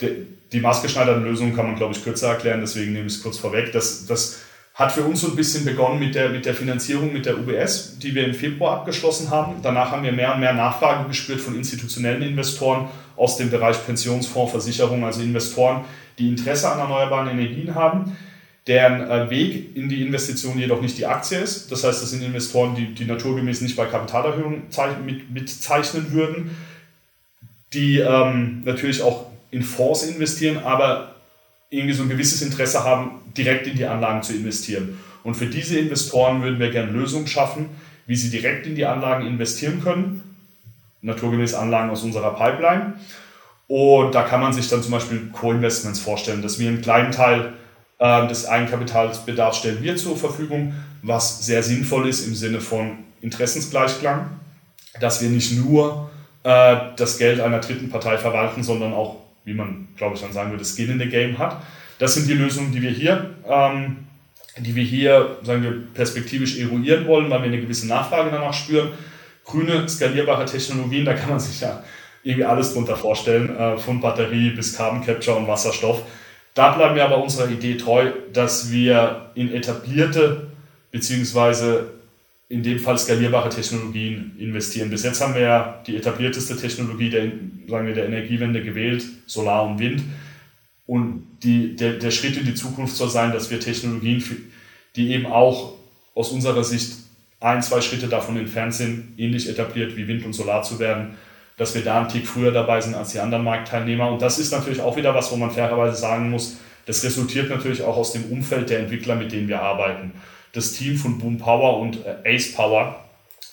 die 0.00 0.60
maßgeschneiderten 0.60 1.24
Lösungen 1.24 1.56
kann 1.56 1.66
man, 1.66 1.76
glaube 1.76 1.94
ich, 1.94 2.04
kürzer 2.04 2.28
erklären, 2.28 2.60
deswegen 2.60 2.92
nehme 2.92 3.06
ich 3.06 3.14
es 3.14 3.22
kurz 3.22 3.38
vorweg. 3.38 3.72
Das, 3.72 4.06
das 4.06 4.40
hat 4.74 4.92
für 4.92 5.02
uns 5.02 5.22
so 5.22 5.28
ein 5.28 5.36
bisschen 5.36 5.64
begonnen 5.64 5.98
mit 5.98 6.14
der, 6.14 6.28
mit 6.28 6.44
der 6.44 6.54
Finanzierung 6.54 7.10
mit 7.10 7.24
der 7.24 7.38
UBS, 7.38 7.98
die 7.98 8.14
wir 8.14 8.26
im 8.26 8.34
Februar 8.34 8.76
abgeschlossen 8.76 9.30
haben. 9.30 9.54
Danach 9.62 9.90
haben 9.90 10.02
wir 10.02 10.12
mehr 10.12 10.34
und 10.34 10.40
mehr 10.40 10.52
Nachfrage 10.52 11.08
gespürt 11.08 11.40
von 11.40 11.56
institutionellen 11.56 12.20
Investoren 12.20 12.90
aus 13.16 13.38
dem 13.38 13.50
Bereich 13.50 13.84
Pensionsfonds, 13.86 14.50
Versicherungen, 14.50 15.04
also 15.04 15.22
Investoren, 15.22 15.86
die 16.18 16.28
Interesse 16.28 16.70
an 16.70 16.78
erneuerbaren 16.78 17.28
Energien 17.28 17.74
haben, 17.74 18.16
deren 18.66 19.08
äh, 19.08 19.30
Weg 19.30 19.76
in 19.76 19.88
die 19.88 20.02
Investition 20.02 20.58
jedoch 20.58 20.80
nicht 20.80 20.98
die 20.98 21.06
Aktie 21.06 21.38
ist. 21.38 21.70
Das 21.70 21.84
heißt, 21.84 22.02
das 22.02 22.10
sind 22.10 22.22
Investoren, 22.22 22.74
die, 22.74 22.94
die 22.94 23.04
naturgemäß 23.04 23.60
nicht 23.60 23.76
bei 23.76 23.86
Kapitalerhöhungen 23.86 24.62
mit, 25.04 25.30
mitzeichnen 25.30 26.12
würden, 26.12 26.56
die 27.72 27.98
ähm, 27.98 28.62
natürlich 28.64 29.02
auch 29.02 29.26
in 29.50 29.62
Fonds 29.62 30.02
investieren, 30.02 30.58
aber 30.58 31.14
irgendwie 31.70 31.94
so 31.94 32.02
ein 32.02 32.08
gewisses 32.08 32.42
Interesse 32.42 32.84
haben, 32.84 33.22
direkt 33.36 33.66
in 33.66 33.76
die 33.76 33.84
Anlagen 33.84 34.22
zu 34.22 34.34
investieren. 34.34 34.98
Und 35.22 35.34
für 35.34 35.46
diese 35.46 35.78
Investoren 35.78 36.42
würden 36.42 36.58
wir 36.58 36.70
gerne 36.70 36.92
Lösungen 36.92 37.26
schaffen, 37.26 37.66
wie 38.06 38.16
sie 38.16 38.30
direkt 38.30 38.66
in 38.66 38.74
die 38.74 38.86
Anlagen 38.86 39.26
investieren 39.26 39.82
können. 39.82 40.22
Naturgemäß 41.02 41.54
Anlagen 41.54 41.90
aus 41.90 42.02
unserer 42.02 42.34
Pipeline. 42.34 42.94
Und 43.68 44.14
da 44.14 44.22
kann 44.22 44.40
man 44.40 44.52
sich 44.52 44.68
dann 44.68 44.82
zum 44.82 44.92
Beispiel 44.92 45.30
Co-Investments 45.32 46.00
vorstellen, 46.00 46.42
dass 46.42 46.58
wir 46.58 46.68
einen 46.68 46.82
kleinen 46.82 47.12
Teil 47.12 47.54
äh, 47.98 48.26
des 48.28 48.46
Eigenkapitalsbedarfs 48.46 49.58
stellen 49.58 49.82
wir 49.82 49.96
zur 49.96 50.16
Verfügung, 50.16 50.74
was 51.02 51.44
sehr 51.44 51.62
sinnvoll 51.62 52.08
ist 52.08 52.26
im 52.26 52.34
Sinne 52.34 52.60
von 52.60 52.98
Interessensgleichklang, 53.20 54.30
dass 55.00 55.22
wir 55.22 55.30
nicht 55.30 55.52
nur 55.52 56.10
äh, 56.44 56.76
das 56.96 57.18
Geld 57.18 57.40
einer 57.40 57.60
dritten 57.60 57.90
Partei 57.90 58.18
verwalten, 58.18 58.62
sondern 58.62 58.92
auch 58.92 59.16
wie 59.44 59.54
man, 59.54 59.88
glaube 59.96 60.16
ich, 60.16 60.20
dann 60.20 60.32
sagen 60.32 60.50
würde, 60.50 60.64
Skin 60.64 60.90
in 60.90 60.98
the 60.98 61.08
Game 61.08 61.38
hat. 61.38 61.62
Das 61.98 62.14
sind 62.14 62.28
die 62.28 62.34
Lösungen, 62.34 62.72
die 62.72 62.82
wir 62.82 62.90
hier, 62.90 63.30
ähm, 63.48 63.96
die 64.58 64.74
wir 64.74 64.82
hier, 64.82 65.38
sagen 65.42 65.62
wir, 65.62 65.72
perspektivisch 65.94 66.58
eruieren 66.58 67.06
wollen, 67.06 67.30
weil 67.30 67.40
wir 67.40 67.48
eine 67.48 67.60
gewisse 67.60 67.86
Nachfrage 67.86 68.30
danach 68.30 68.52
spüren. 68.52 68.90
Grüne, 69.44 69.88
skalierbare 69.88 70.44
Technologien, 70.44 71.04
da 71.04 71.14
kann 71.14 71.30
man 71.30 71.38
sich 71.38 71.60
ja 71.60 71.82
irgendwie 72.26 72.44
alles 72.44 72.74
drunter 72.74 72.96
vorstellen, 72.96 73.56
äh, 73.56 73.78
von 73.78 74.00
Batterie 74.00 74.50
bis 74.50 74.76
Carbon 74.76 75.04
Capture 75.04 75.36
und 75.36 75.46
Wasserstoff. 75.46 76.02
Da 76.54 76.72
bleiben 76.72 76.96
wir 76.96 77.04
aber 77.04 77.22
unserer 77.22 77.48
Idee 77.48 77.76
treu, 77.76 78.10
dass 78.32 78.72
wir 78.72 79.30
in 79.36 79.54
etablierte 79.54 80.48
beziehungsweise 80.90 81.92
in 82.48 82.64
dem 82.64 82.80
Fall 82.80 82.98
skalierbare 82.98 83.50
Technologien 83.50 84.34
investieren. 84.38 84.90
Bis 84.90 85.04
jetzt 85.04 85.20
haben 85.20 85.34
wir 85.34 85.42
ja 85.42 85.82
die 85.86 85.96
etablierteste 85.96 86.56
Technologie 86.56 87.10
der, 87.10 87.30
sagen 87.68 87.86
wir, 87.86 87.94
der 87.94 88.06
Energiewende 88.06 88.62
gewählt, 88.62 89.04
Solar 89.26 89.64
und 89.64 89.78
Wind. 89.78 90.02
Und 90.86 91.26
die, 91.44 91.76
der, 91.76 91.94
der 91.94 92.10
Schritt 92.10 92.36
in 92.36 92.44
die 92.44 92.54
Zukunft 92.54 92.96
soll 92.96 93.10
sein, 93.10 93.32
dass 93.32 93.50
wir 93.50 93.60
Technologien, 93.60 94.22
die 94.96 95.12
eben 95.12 95.26
auch 95.26 95.74
aus 96.14 96.30
unserer 96.32 96.64
Sicht 96.64 96.92
ein, 97.38 97.62
zwei 97.62 97.80
Schritte 97.80 98.08
davon 98.08 98.36
entfernt 98.36 98.74
sind, 98.74 99.14
ähnlich 99.16 99.48
etabliert 99.48 99.96
wie 99.96 100.08
Wind 100.08 100.24
und 100.24 100.32
Solar 100.32 100.62
zu 100.62 100.78
werden, 100.78 101.16
dass 101.56 101.74
wir 101.74 101.82
da 101.82 102.00
einen 102.00 102.08
Tick 102.08 102.26
früher 102.26 102.52
dabei 102.52 102.80
sind 102.80 102.94
als 102.94 103.12
die 103.12 103.20
anderen 103.20 103.44
Marktteilnehmer. 103.44 104.10
Und 104.10 104.22
das 104.22 104.38
ist 104.38 104.52
natürlich 104.52 104.80
auch 104.80 104.96
wieder 104.96 105.14
was, 105.14 105.32
wo 105.32 105.36
man 105.36 105.50
fairerweise 105.50 105.96
sagen 105.96 106.30
muss, 106.30 106.56
das 106.84 107.02
resultiert 107.02 107.50
natürlich 107.50 107.82
auch 107.82 107.96
aus 107.96 108.12
dem 108.12 108.24
Umfeld 108.30 108.70
der 108.70 108.80
Entwickler, 108.80 109.16
mit 109.16 109.32
denen 109.32 109.48
wir 109.48 109.62
arbeiten 109.62 110.12
das 110.56 110.72
Team 110.72 110.96
von 110.96 111.18
Boom 111.18 111.36
Power 111.36 111.78
und 111.80 111.98
äh, 112.04 112.34
Ace 112.34 112.52
Power 112.54 113.04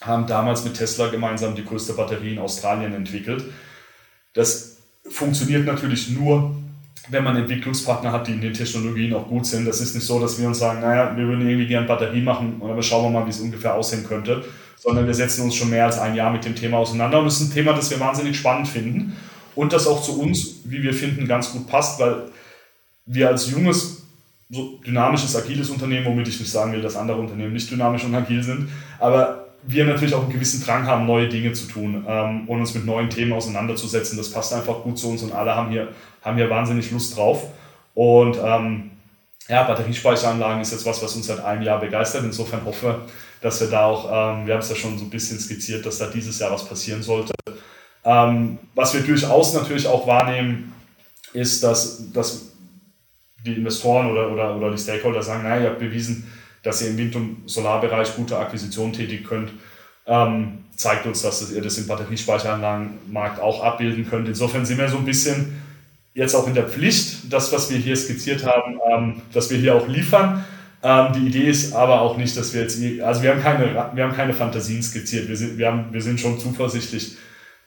haben 0.01 0.25
damals 0.25 0.63
mit 0.63 0.75
Tesla 0.75 1.09
gemeinsam 1.09 1.53
die 1.53 1.65
größte 1.65 1.93
Batterie 1.93 2.33
in 2.33 2.39
Australien 2.39 2.93
entwickelt. 2.93 3.43
Das 4.33 4.77
funktioniert 5.09 5.65
natürlich 5.65 6.09
nur, 6.09 6.55
wenn 7.09 7.23
man 7.23 7.35
Entwicklungspartner 7.35 8.11
hat, 8.11 8.27
die 8.27 8.31
in 8.31 8.41
den 8.41 8.53
Technologien 8.53 9.13
auch 9.13 9.27
gut 9.27 9.45
sind. 9.45 9.65
Das 9.65 9.81
ist 9.81 9.93
nicht 9.93 10.05
so, 10.05 10.19
dass 10.19 10.39
wir 10.39 10.47
uns 10.47 10.59
sagen, 10.59 10.81
naja, 10.81 11.15
wir 11.15 11.27
würden 11.27 11.47
irgendwie 11.47 11.67
gerne 11.67 11.87
Batterie 11.87 12.21
machen, 12.21 12.61
aber 12.61 12.81
schauen 12.81 13.03
wir 13.03 13.19
mal, 13.19 13.25
wie 13.25 13.31
es 13.31 13.41
ungefähr 13.41 13.75
aussehen 13.75 14.05
könnte, 14.07 14.43
sondern 14.77 15.05
wir 15.05 15.13
setzen 15.13 15.43
uns 15.43 15.55
schon 15.55 15.69
mehr 15.69 15.85
als 15.85 15.99
ein 15.99 16.15
Jahr 16.15 16.31
mit 16.31 16.45
dem 16.45 16.55
Thema 16.55 16.77
auseinander 16.77 17.19
und 17.19 17.27
es 17.27 17.41
ist 17.41 17.49
ein 17.49 17.53
Thema, 17.53 17.73
das 17.73 17.89
wir 17.89 17.99
wahnsinnig 17.99 18.37
spannend 18.37 18.67
finden 18.67 19.17
und 19.55 19.73
das 19.73 19.85
auch 19.87 20.01
zu 20.01 20.19
uns, 20.19 20.61
wie 20.63 20.81
wir 20.81 20.93
finden, 20.93 21.27
ganz 21.27 21.51
gut 21.51 21.67
passt, 21.67 21.99
weil 21.99 22.29
wir 23.05 23.27
als 23.27 23.51
junges 23.51 24.03
so 24.49 24.79
dynamisches, 24.85 25.35
agiles 25.35 25.69
Unternehmen, 25.69 26.05
womit 26.05 26.27
ich 26.27 26.39
nicht 26.39 26.51
sagen 26.51 26.71
will, 26.73 26.81
dass 26.81 26.95
andere 26.95 27.17
Unternehmen 27.17 27.53
nicht 27.53 27.69
dynamisch 27.69 28.03
und 28.03 28.15
agil 28.15 28.43
sind, 28.43 28.69
aber 28.99 29.42
wir 29.65 29.85
natürlich 29.85 30.13
auch 30.13 30.23
einen 30.23 30.31
gewissen 30.31 30.63
Drang 30.63 30.85
haben, 30.85 31.05
neue 31.05 31.29
Dinge 31.29 31.53
zu 31.53 31.67
tun 31.67 32.05
ähm, 32.07 32.47
und 32.47 32.59
uns 32.59 32.73
mit 32.73 32.85
neuen 32.85 33.09
Themen 33.09 33.33
auseinanderzusetzen. 33.33 34.17
Das 34.17 34.31
passt 34.31 34.53
einfach 34.53 34.83
gut 34.83 34.97
zu 34.97 35.09
uns 35.09 35.23
und 35.23 35.31
alle 35.31 35.55
haben 35.55 35.69
hier, 35.69 35.89
haben 36.21 36.37
hier 36.37 36.49
wahnsinnig 36.49 36.91
Lust 36.91 37.15
drauf. 37.15 37.45
Und 37.93 38.37
ähm, 38.43 38.91
ja, 39.47 39.63
Batteriespeicheranlagen 39.63 40.61
ist 40.61 40.71
jetzt 40.71 40.85
was, 40.85 41.01
was 41.01 41.15
uns 41.15 41.27
seit 41.27 41.43
einem 41.43 41.63
Jahr 41.63 41.79
begeistert. 41.79 42.23
Insofern 42.23 42.65
hoffe, 42.65 43.01
dass 43.41 43.59
wir 43.61 43.67
da 43.69 43.85
auch, 43.85 44.05
ähm, 44.05 44.47
wir 44.47 44.53
haben 44.53 44.61
es 44.61 44.69
ja 44.69 44.75
schon 44.75 44.97
so 44.97 45.05
ein 45.05 45.09
bisschen 45.09 45.39
skizziert, 45.39 45.85
dass 45.85 45.97
da 45.97 46.07
dieses 46.07 46.39
Jahr 46.39 46.51
was 46.51 46.65
passieren 46.65 47.03
sollte. 47.03 47.33
Ähm, 48.05 48.57
was 48.75 48.93
wir 48.93 49.01
durchaus 49.01 49.53
natürlich 49.53 49.87
auch 49.87 50.07
wahrnehmen, 50.07 50.73
ist, 51.33 51.63
dass, 51.63 52.11
dass 52.11 52.53
die 53.45 53.53
Investoren 53.53 54.09
oder, 54.09 54.31
oder, 54.31 54.55
oder 54.55 54.71
die 54.71 54.77
Stakeholder 54.77 55.21
sagen, 55.21 55.43
naja, 55.43 55.63
ihr 55.63 55.69
habt 55.71 55.79
bewiesen, 55.79 56.31
dass 56.63 56.81
ihr 56.81 56.89
im 56.89 56.97
Wind- 56.97 57.15
und 57.15 57.43
Solarbereich 57.45 58.15
gute 58.15 58.37
Akquisitionen 58.37 58.93
tätigen 58.93 59.25
könnt, 59.25 59.51
ähm, 60.05 60.59
zeigt 60.75 61.05
uns, 61.05 61.21
dass 61.21 61.51
ihr 61.51 61.61
das 61.61 61.77
im 61.77 61.87
Batteriespeicheranlagenmarkt 61.87 63.39
auch 63.39 63.63
abbilden 63.63 64.09
könnt. 64.09 64.27
Insofern 64.27 64.65
sind 64.65 64.77
wir 64.77 64.89
so 64.89 64.97
ein 64.97 65.05
bisschen 65.05 65.61
jetzt 66.13 66.35
auch 66.35 66.47
in 66.47 66.53
der 66.53 66.67
Pflicht, 66.67 67.31
das, 67.31 67.51
was 67.51 67.69
wir 67.69 67.77
hier 67.77 67.95
skizziert 67.95 68.45
haben, 68.45 68.79
ähm, 68.91 69.21
dass 69.33 69.49
wir 69.49 69.57
hier 69.57 69.75
auch 69.75 69.87
liefern. 69.87 70.43
Ähm, 70.81 71.13
die 71.13 71.27
Idee 71.27 71.49
ist 71.49 71.73
aber 71.73 72.01
auch 72.01 72.17
nicht, 72.17 72.35
dass 72.35 72.53
wir 72.53 72.61
jetzt, 72.61 72.77
also 73.01 73.21
wir 73.21 73.31
haben 73.31 73.41
keine, 73.41 73.91
wir 73.93 74.03
haben 74.03 74.15
keine 74.15 74.33
Fantasien 74.33 74.83
skizziert. 74.83 75.27
Wir 75.27 75.37
sind, 75.37 75.57
wir 75.57 75.67
haben, 75.67 75.85
wir 75.91 76.01
sind 76.01 76.19
schon 76.19 76.39
zuversichtlich, 76.39 77.17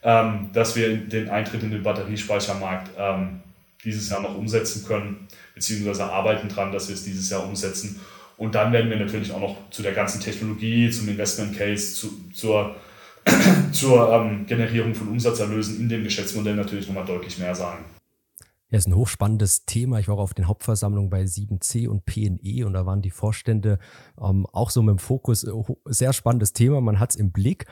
ähm, 0.03 0.51
dass 0.53 0.77
wir 0.77 0.97
den 0.97 1.31
Eintritt 1.31 1.63
in 1.63 1.71
den 1.71 1.83
Batteriespeichermarkt 1.83 2.91
ähm, 2.99 3.41
dieses 3.85 4.11
Jahr 4.11 4.21
noch 4.21 4.37
umsetzen 4.37 4.85
können 4.87 5.27
beziehungsweise 5.55 6.05
arbeiten 6.05 6.49
dran, 6.49 6.71
dass 6.71 6.89
wir 6.89 6.95
es 6.95 7.05
dieses 7.05 7.31
Jahr 7.31 7.45
umsetzen. 7.45 7.99
Und 8.39 8.55
dann 8.55 8.73
werden 8.73 8.91
wir 8.91 8.99
natürlich 8.99 9.33
auch 9.33 9.41
noch 9.41 9.71
zu 9.71 9.83
der 9.83 9.93
ganzen 9.93 10.21
Technologie, 10.21 10.91
zum 10.91 11.09
Investment 11.09 11.57
Case, 11.57 11.95
zu, 11.95 12.11
zur, 12.33 12.77
zur 13.73 14.13
ähm, 14.13 14.47
Generierung 14.47 14.95
von 14.95 15.09
Umsatzerlösen 15.09 15.81
in 15.81 15.89
dem 15.89 16.05
Geschäftsmodell 16.05 16.55
natürlich 16.55 16.87
nochmal 16.87 17.07
deutlich 17.07 17.39
mehr 17.39 17.55
sagen. 17.55 17.85
Ja, 18.71 18.79
ist 18.79 18.89
ein 18.89 18.97
hochspannendes 18.97 19.65
Thema. 19.65 20.01
Ich 20.01 20.09
war 20.09 20.17
auch 20.17 20.23
auf 20.23 20.35
den 20.35 20.49
Hauptversammlungen 20.49 21.09
bei 21.09 21.23
7C 21.23 21.89
und 21.89 22.05
PNE 22.05 22.67
und 22.67 22.73
da 22.73 22.85
waren 22.85 23.01
die 23.01 23.11
Vorstände 23.11 23.79
ähm, 24.21 24.45
auch 24.53 24.71
so 24.71 24.83
mit 24.83 24.97
dem 24.97 24.99
Fokus. 24.99 25.45
Äh, 25.45 25.53
sehr 25.85 26.13
spannendes 26.13 26.53
Thema, 26.53 26.81
man 26.81 26.99
hat 26.99 27.11
es 27.11 27.17
im 27.17 27.31
Blick 27.31 27.67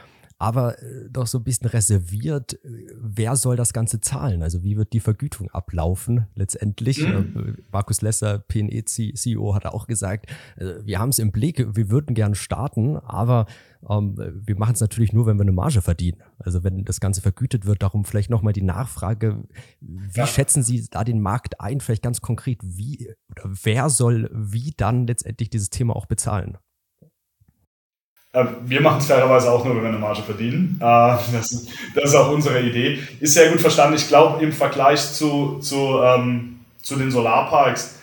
aber 0.45 0.79
äh, 0.83 1.09
doch 1.11 1.27
so 1.27 1.39
ein 1.39 1.45
bisschen 1.45 1.69
reserviert, 1.69 2.53
äh, 2.65 2.87
wer 3.01 3.35
soll 3.35 3.57
das 3.57 3.73
Ganze 3.73 4.03
zahlen? 4.03 4.43
Also 4.43 4.63
wie 4.63 4.77
wird 4.77 4.93
die 4.93 5.01
Vergütung 5.01 5.51
ablaufen 5.51 6.27
letztendlich? 6.35 7.01
Mhm. 7.01 7.57
Äh, 7.57 7.63
Markus 7.73 8.03
Lesser, 8.03 8.41
PNE-CEO, 8.41 9.55
hat 9.55 9.65
auch 9.65 9.87
gesagt, 9.87 10.27
wir 10.57 10.99
haben 10.99 11.09
es 11.09 11.19
im 11.19 11.33
Blick, 11.33 11.75
wir 11.75 11.91
würden 11.91 12.15
gern 12.15 12.35
starten, 12.35 12.97
aber 12.97 13.47
ähm, 13.89 14.17
wir 14.17 14.57
machen 14.57 14.75
es 14.75 14.81
natürlich 14.81 15.13
nur, 15.15 15.27
wenn 15.27 15.39
wir 15.39 15.43
eine 15.43 15.53
Marge 15.53 15.81
verdienen. 15.81 16.23
Also 16.39 16.63
wenn 16.63 16.85
das 16.85 17.01
Ganze 17.01 17.23
vergütet 17.23 17.65
wird, 17.65 17.83
darum 17.83 18.05
vielleicht 18.05 18.31
nochmal 18.31 18.53
die 18.53 18.63
Nachfrage, 18.63 19.45
wie 19.81 20.19
ja. 20.19 20.27
schätzen 20.27 20.63
Sie 20.63 20.87
da 20.91 21.05
den 21.05 21.21
Markt 21.21 21.61
ein? 21.61 21.81
Vielleicht 21.81 22.03
ganz 22.03 22.21
konkret, 22.21 22.59
wie 22.63 23.11
oder 23.31 23.51
wer 23.63 23.89
soll 23.89 24.31
wie 24.33 24.75
dann 24.77 25.07
letztendlich 25.07 25.49
dieses 25.49 25.71
Thema 25.71 25.97
auch 25.97 26.07
bezahlen? 26.07 26.59
Ähm, 28.35 28.49
wir 28.67 28.81
machen 28.81 28.99
es 28.99 29.07
fairerweise 29.07 29.51
auch 29.51 29.65
nur, 29.65 29.77
wenn 29.77 29.83
wir 29.83 29.89
eine 29.91 29.99
Marge 29.99 30.23
verdienen. 30.23 30.77
Äh, 30.81 30.83
das, 30.83 31.67
das 31.95 32.05
ist 32.05 32.15
auch 32.15 32.31
unsere 32.31 32.61
Idee. 32.61 32.99
Ist 33.21 33.35
sehr 33.35 33.51
gut 33.51 33.61
verstanden. 33.61 33.95
Ich 33.95 34.09
glaube, 34.09 34.43
im 34.43 34.53
Vergleich 34.53 35.01
zu, 35.13 35.61
zu, 35.61 36.01
ähm, 36.03 36.61
zu 36.83 36.97
den 36.97 37.11
Solarparks 37.11 38.01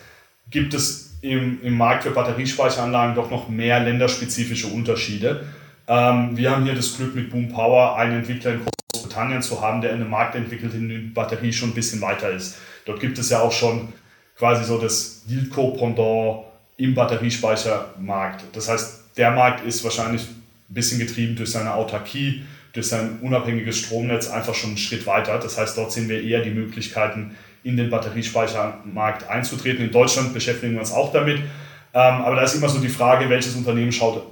gibt 0.50 0.74
es 0.74 1.18
im, 1.22 1.62
im 1.62 1.78
Markt 1.78 2.04
für 2.04 2.12
Batteriespeicheranlagen 2.12 3.16
doch 3.16 3.30
noch 3.30 3.50
mehr 3.50 3.80
länderspezifische 3.82 4.68
Unterschiede. 4.68 5.46
Ähm, 5.88 6.38
wir 6.38 6.52
haben 6.52 6.64
hier 6.64 6.76
das 6.76 6.96
Glück, 6.96 7.14
mit 7.14 7.30
Boom 7.30 7.50
Power 7.50 7.98
einen 7.98 8.20
Entwickler 8.20 8.54
in 8.54 8.62
Großbritannien 8.94 9.42
zu 9.42 9.62
haben, 9.62 9.82
der 9.82 9.92
einen 9.92 10.10
Markt 10.10 10.36
entwickelt, 10.36 10.74
in 10.74 10.88
dem 10.88 11.14
Batterie 11.14 11.52
schon 11.52 11.70
ein 11.70 11.76
bisschen 11.76 12.02
weiter 12.02 12.30
ist. 12.30 12.58
Dort 12.86 13.02
gibt 13.02 13.20
es 13.20 13.30
ja 13.30 13.42
auch 13.42 13.52
schon 13.52 13.90
quasi 14.38 14.64
so 14.64 14.78
das 14.78 15.24
Yieldco-Pendant 15.28 16.46
im 16.78 16.96
Batteriespeichermarkt. 16.96 18.46
Das 18.54 18.70
heißt, 18.70 19.01
der 19.22 19.30
Markt 19.30 19.64
ist 19.64 19.84
wahrscheinlich 19.84 20.24
ein 20.24 20.74
bisschen 20.74 20.98
getrieben 20.98 21.36
durch 21.36 21.52
seine 21.52 21.76
Autarkie, 21.76 22.44
durch 22.74 22.88
sein 22.88 23.20
unabhängiges 23.22 23.78
Stromnetz 23.78 24.28
einfach 24.28 24.56
schon 24.56 24.72
einen 24.72 24.78
Schritt 24.78 25.06
weiter. 25.06 25.38
Das 25.38 25.60
heißt, 25.60 25.78
dort 25.78 25.92
sehen 25.92 26.10
wir 26.10 26.24
eher 26.24 26.42
die 26.42 26.50
Möglichkeiten, 26.50 27.36
in 27.64 27.78
den 27.78 27.92
Batteriespeichermarkt 27.92 29.30
einzutreten. 29.30 29.86
In 29.86 29.92
Deutschland 29.92 30.34
beschäftigen 30.34 30.74
wir 30.74 30.80
uns 30.80 30.92
auch 30.92 31.14
damit. 31.14 31.38
Ähm, 31.38 31.46
aber 31.94 32.36
da 32.36 32.42
ist 32.42 32.56
immer 32.56 32.68
so 32.68 32.80
die 32.80 32.90
Frage, 32.90 33.30
welches 33.30 33.54
Unternehmen 33.56 33.92
schaut, 33.92 34.26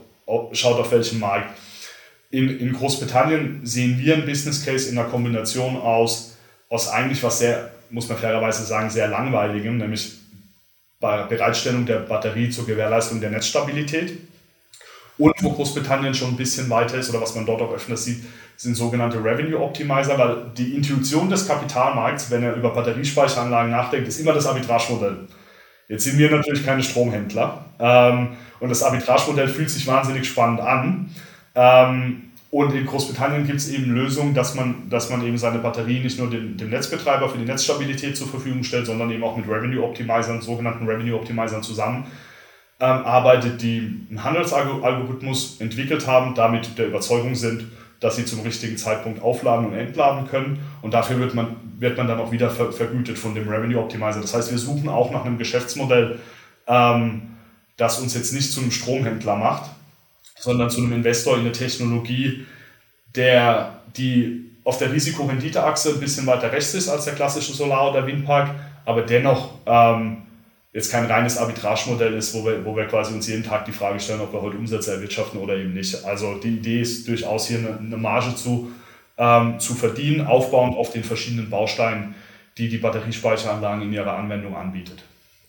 schaut 0.53 0.79
auf 0.79 0.91
welchen 0.91 1.19
Markt. 1.19 1.55
In, 2.31 2.59
in 2.59 2.73
Großbritannien 2.73 3.61
sehen 3.63 3.99
wir 3.99 4.15
einen 4.15 4.25
Business 4.25 4.65
Case 4.65 4.89
in 4.89 4.95
der 4.95 5.05
Kombination 5.05 5.77
aus 5.77 6.35
aus 6.69 6.87
eigentlich 6.87 7.21
was 7.23 7.39
sehr, 7.39 7.71
muss 7.91 8.07
man 8.09 8.17
fairerweise 8.17 8.63
sagen, 8.63 8.89
sehr 8.89 9.07
langweiligem, 9.07 9.77
nämlich 9.77 10.13
bei 10.99 11.23
Bereitstellung 11.23 11.85
der 11.85 11.99
Batterie 11.99 12.49
zur 12.49 12.65
Gewährleistung 12.65 13.21
der 13.21 13.31
Netzstabilität. 13.31 14.17
Und 15.19 15.33
wo 15.41 15.51
Großbritannien 15.51 16.13
schon 16.13 16.29
ein 16.29 16.37
bisschen 16.37 16.69
weiter 16.69 16.97
ist 16.97 17.09
oder 17.09 17.21
was 17.21 17.35
man 17.35 17.45
dort 17.45 17.61
auch 17.61 17.73
öfter 17.73 17.97
sieht, 17.97 18.23
sind 18.55 18.75
sogenannte 18.75 19.21
Revenue 19.21 19.59
Optimizer, 19.59 20.17
weil 20.17 20.45
die 20.57 20.73
Intuition 20.73 21.29
des 21.29 21.45
Kapitalmarkts, 21.45 22.31
wenn 22.31 22.41
er 22.41 22.55
über 22.55 22.69
Batteriespeicheranlagen 22.69 23.69
nachdenkt, 23.69 24.07
ist 24.07 24.19
immer 24.21 24.31
das 24.31 24.47
Arbitragemodell. 24.47 25.27
Jetzt 25.89 26.05
sind 26.05 26.17
wir 26.17 26.31
natürlich 26.31 26.65
keine 26.65 26.81
Stromhändler 26.81 27.65
ähm, 27.79 28.29
und 28.61 28.69
das 28.69 28.81
Arbitragemodell 28.81 29.49
fühlt 29.49 29.69
sich 29.69 29.85
wahnsinnig 29.87 30.25
spannend 30.25 30.61
an. 30.61 31.09
Ähm, 31.53 32.21
und 32.49 32.73
in 32.73 32.85
Großbritannien 32.85 33.45
gibt 33.45 33.59
es 33.59 33.69
eben 33.69 33.93
Lösungen, 33.93 34.33
dass 34.33 34.55
man, 34.55 34.89
dass 34.89 35.09
man 35.09 35.25
eben 35.25 35.37
seine 35.37 35.59
Batterie 35.59 35.99
nicht 35.99 36.17
nur 36.17 36.29
dem, 36.29 36.55
dem 36.55 36.69
Netzbetreiber 36.69 37.27
für 37.27 37.37
die 37.37 37.45
Netzstabilität 37.45 38.15
zur 38.15 38.27
Verfügung 38.27 38.63
stellt, 38.63 38.85
sondern 38.85 39.11
eben 39.11 39.23
auch 39.23 39.35
mit 39.35 39.49
Revenue 39.49 39.83
Optimizern, 39.83 40.41
sogenannten 40.41 40.87
Revenue 40.87 41.15
Optimizern 41.15 41.61
zusammen 41.61 42.05
arbeitet, 42.85 43.61
die 43.61 44.05
einen 44.09 44.23
Handelsalgorithmus 44.23 45.59
entwickelt 45.59 46.07
haben, 46.07 46.33
damit 46.33 46.77
der 46.77 46.87
Überzeugung 46.87 47.35
sind, 47.35 47.65
dass 47.99 48.15
sie 48.15 48.25
zum 48.25 48.41
richtigen 48.41 48.77
Zeitpunkt 48.77 49.21
aufladen 49.21 49.65
und 49.67 49.73
entladen 49.73 50.27
können. 50.29 50.59
Und 50.81 50.93
dafür 50.93 51.19
wird 51.19 51.35
man, 51.35 51.57
wird 51.77 51.97
man 51.97 52.07
dann 52.07 52.19
auch 52.19 52.31
wieder 52.31 52.49
ver 52.49 52.71
vergütet 52.71 53.17
von 53.17 53.35
dem 53.35 53.49
Revenue 53.49 53.81
Optimizer. 53.81 54.21
Das 54.21 54.33
heißt, 54.33 54.51
wir 54.51 54.57
suchen 54.57 54.87
auch 54.87 55.11
nach 55.11 55.25
einem 55.25 55.37
Geschäftsmodell, 55.37 56.19
ähm, 56.67 57.23
das 57.75 57.99
uns 57.99 58.13
jetzt 58.13 58.33
nicht 58.33 58.51
zu 58.51 58.61
einem 58.61 58.71
Stromhändler 58.71 59.35
macht, 59.35 59.69
sondern 60.37 60.69
zu 60.69 60.81
einem 60.81 60.93
Investor 60.93 61.35
in 61.35 61.41
eine 61.41 61.51
Technologie, 61.51 62.45
der 63.15 63.81
die 63.97 64.45
auf 64.63 64.77
der 64.77 64.93
Risikorenditeachse 64.93 65.95
ein 65.95 65.99
bisschen 65.99 66.27
weiter 66.27 66.51
rechts 66.51 66.73
ist 66.73 66.87
als 66.87 67.05
der 67.05 67.15
klassische 67.15 67.53
Solar- 67.53 67.89
oder 67.89 68.05
Windpark, 68.05 68.51
aber 68.85 69.01
dennoch 69.01 69.55
ähm, 69.65 70.23
jetzt 70.73 70.91
kein 70.91 71.05
reines 71.05 71.37
Arbitragemodell 71.37 72.13
ist, 72.13 72.33
wo 72.33 72.45
wir, 72.45 72.63
wo 72.63 72.75
wir 72.75 72.85
quasi 72.85 73.13
uns 73.13 73.27
jeden 73.27 73.43
Tag 73.43 73.65
die 73.65 73.71
Frage 73.71 73.99
stellen, 73.99 74.21
ob 74.21 74.33
wir 74.33 74.41
heute 74.41 74.57
Umsätze 74.57 74.93
erwirtschaften 74.93 75.39
oder 75.39 75.55
eben 75.55 75.73
nicht. 75.73 76.05
Also 76.05 76.35
die 76.35 76.57
Idee 76.57 76.81
ist 76.81 77.07
durchaus 77.07 77.47
hier 77.47 77.59
eine, 77.59 77.77
eine 77.77 77.97
Marge 77.97 78.35
zu, 78.35 78.71
ähm, 79.17 79.59
zu 79.59 79.73
verdienen, 79.73 80.25
aufbauend 80.27 80.77
auf 80.77 80.91
den 80.91 81.03
verschiedenen 81.03 81.49
Bausteinen, 81.49 82.15
die 82.57 82.69
die 82.69 82.77
Batteriespeicheranlagen 82.77 83.83
in 83.83 83.93
ihrer 83.93 84.13
Anwendung 84.13 84.55
anbietet. 84.55 85.03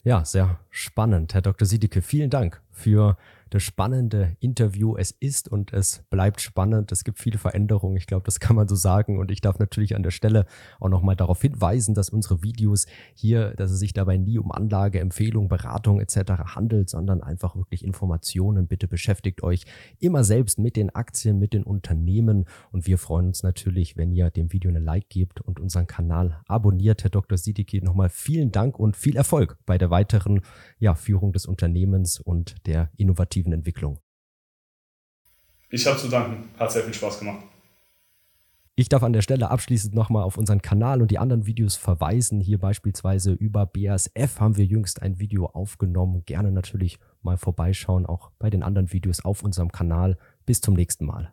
Ja, 0.04 0.24
sehr 0.24 0.59
spannend, 0.70 1.35
Herr 1.35 1.42
Dr. 1.42 1.66
Siedecke. 1.66 2.00
Vielen 2.02 2.30
Dank 2.30 2.62
für 2.70 3.16
das 3.50 3.64
spannende 3.64 4.37
Interview. 4.38 4.96
Es 4.96 5.11
ist 5.11 5.48
und 5.48 5.72
es 5.72 6.04
bleibt 6.09 6.40
spannend. 6.40 6.92
Es 6.92 7.02
gibt 7.02 7.18
viele 7.18 7.37
Veränderungen. 7.37 7.96
Ich 7.96 8.06
glaube, 8.06 8.24
das 8.24 8.38
kann 8.38 8.54
man 8.54 8.68
so 8.68 8.76
sagen. 8.76 9.18
Und 9.18 9.30
ich 9.30 9.40
darf 9.40 9.59
natürlich 9.59 9.96
an 9.96 10.04
der 10.04 10.12
Stelle 10.12 10.46
auch 10.78 10.88
nochmal 10.88 11.16
darauf 11.16 11.42
hinweisen, 11.42 11.94
dass 11.94 12.11
unsere 12.11 12.42
Videos 12.42 12.87
hier, 13.14 13.50
dass 13.56 13.72
es 13.72 13.80
sich 13.80 13.92
dabei 13.92 14.16
nie 14.16 14.38
um 14.38 14.52
Anlage, 14.52 15.00
Empfehlung, 15.00 15.48
Beratung 15.48 16.00
etc. 16.00 16.54
handelt, 16.54 16.88
sondern 16.88 17.22
einfach 17.22 17.56
wirklich 17.56 17.85
Informationen. 17.85 18.68
Bitte 18.68 18.87
beschäftigt 18.87 19.42
euch 19.42 19.64
immer 19.98 20.22
selbst 20.22 20.59
mit 20.59 20.76
den 20.76 20.94
Aktien, 20.94 21.38
mit 21.40 21.52
den 21.52 21.64
Unternehmen. 21.64 22.46
Und 22.70 22.87
wir 22.87 22.98
freuen 22.98 23.26
uns 23.26 23.42
natürlich, 23.42 23.96
wenn 23.96 24.12
ihr 24.12 24.30
dem 24.30 24.52
Video 24.52 24.70
eine 24.70 24.78
Like 24.78 25.09
gebt 25.09 25.40
und 25.40 25.59
unseren 25.59 25.88
Kanal 25.88 26.40
abonniert. 26.46 27.02
Herr 27.02 27.11
Dr. 27.11 27.37
Sidiki, 27.37 27.83
nochmal 27.83 28.11
vielen 28.11 28.52
Dank 28.52 28.78
und 28.78 28.96
viel 28.96 29.16
Erfolg 29.16 29.59
bei 29.66 29.76
der 29.76 29.90
weiteren 29.90 30.42
ja, 30.79 30.94
Führung 30.94 31.33
des 31.33 31.46
Unternehmens 31.46 32.20
und 32.20 32.55
der 32.66 32.90
innovativen 32.96 33.53
Entwicklung. 33.53 33.99
Ich 35.70 35.87
habe 35.87 35.99
zu 35.99 36.09
danken. 36.09 36.49
Hat 36.59 36.73
sehr 36.73 36.83
viel 36.83 36.94
Spaß 36.94 37.20
gemacht. 37.20 37.44
Ich 38.81 38.88
darf 38.88 39.03
an 39.03 39.12
der 39.12 39.20
Stelle 39.20 39.51
abschließend 39.51 39.94
nochmal 39.94 40.23
auf 40.23 40.38
unseren 40.38 40.62
Kanal 40.62 41.03
und 41.03 41.11
die 41.11 41.18
anderen 41.18 41.44
Videos 41.44 41.77
verweisen. 41.77 42.40
Hier 42.40 42.59
beispielsweise 42.59 43.33
über 43.33 43.66
BASF 43.66 44.40
haben 44.40 44.57
wir 44.57 44.64
jüngst 44.64 45.03
ein 45.03 45.18
Video 45.18 45.46
aufgenommen. 45.46 46.25
Gerne 46.25 46.51
natürlich 46.51 46.99
mal 47.20 47.37
vorbeischauen, 47.37 48.07
auch 48.07 48.31
bei 48.38 48.49
den 48.49 48.62
anderen 48.62 48.90
Videos 48.90 49.23
auf 49.25 49.42
unserem 49.42 49.70
Kanal. 49.70 50.16
Bis 50.46 50.62
zum 50.62 50.75
nächsten 50.75 51.05
Mal. 51.05 51.31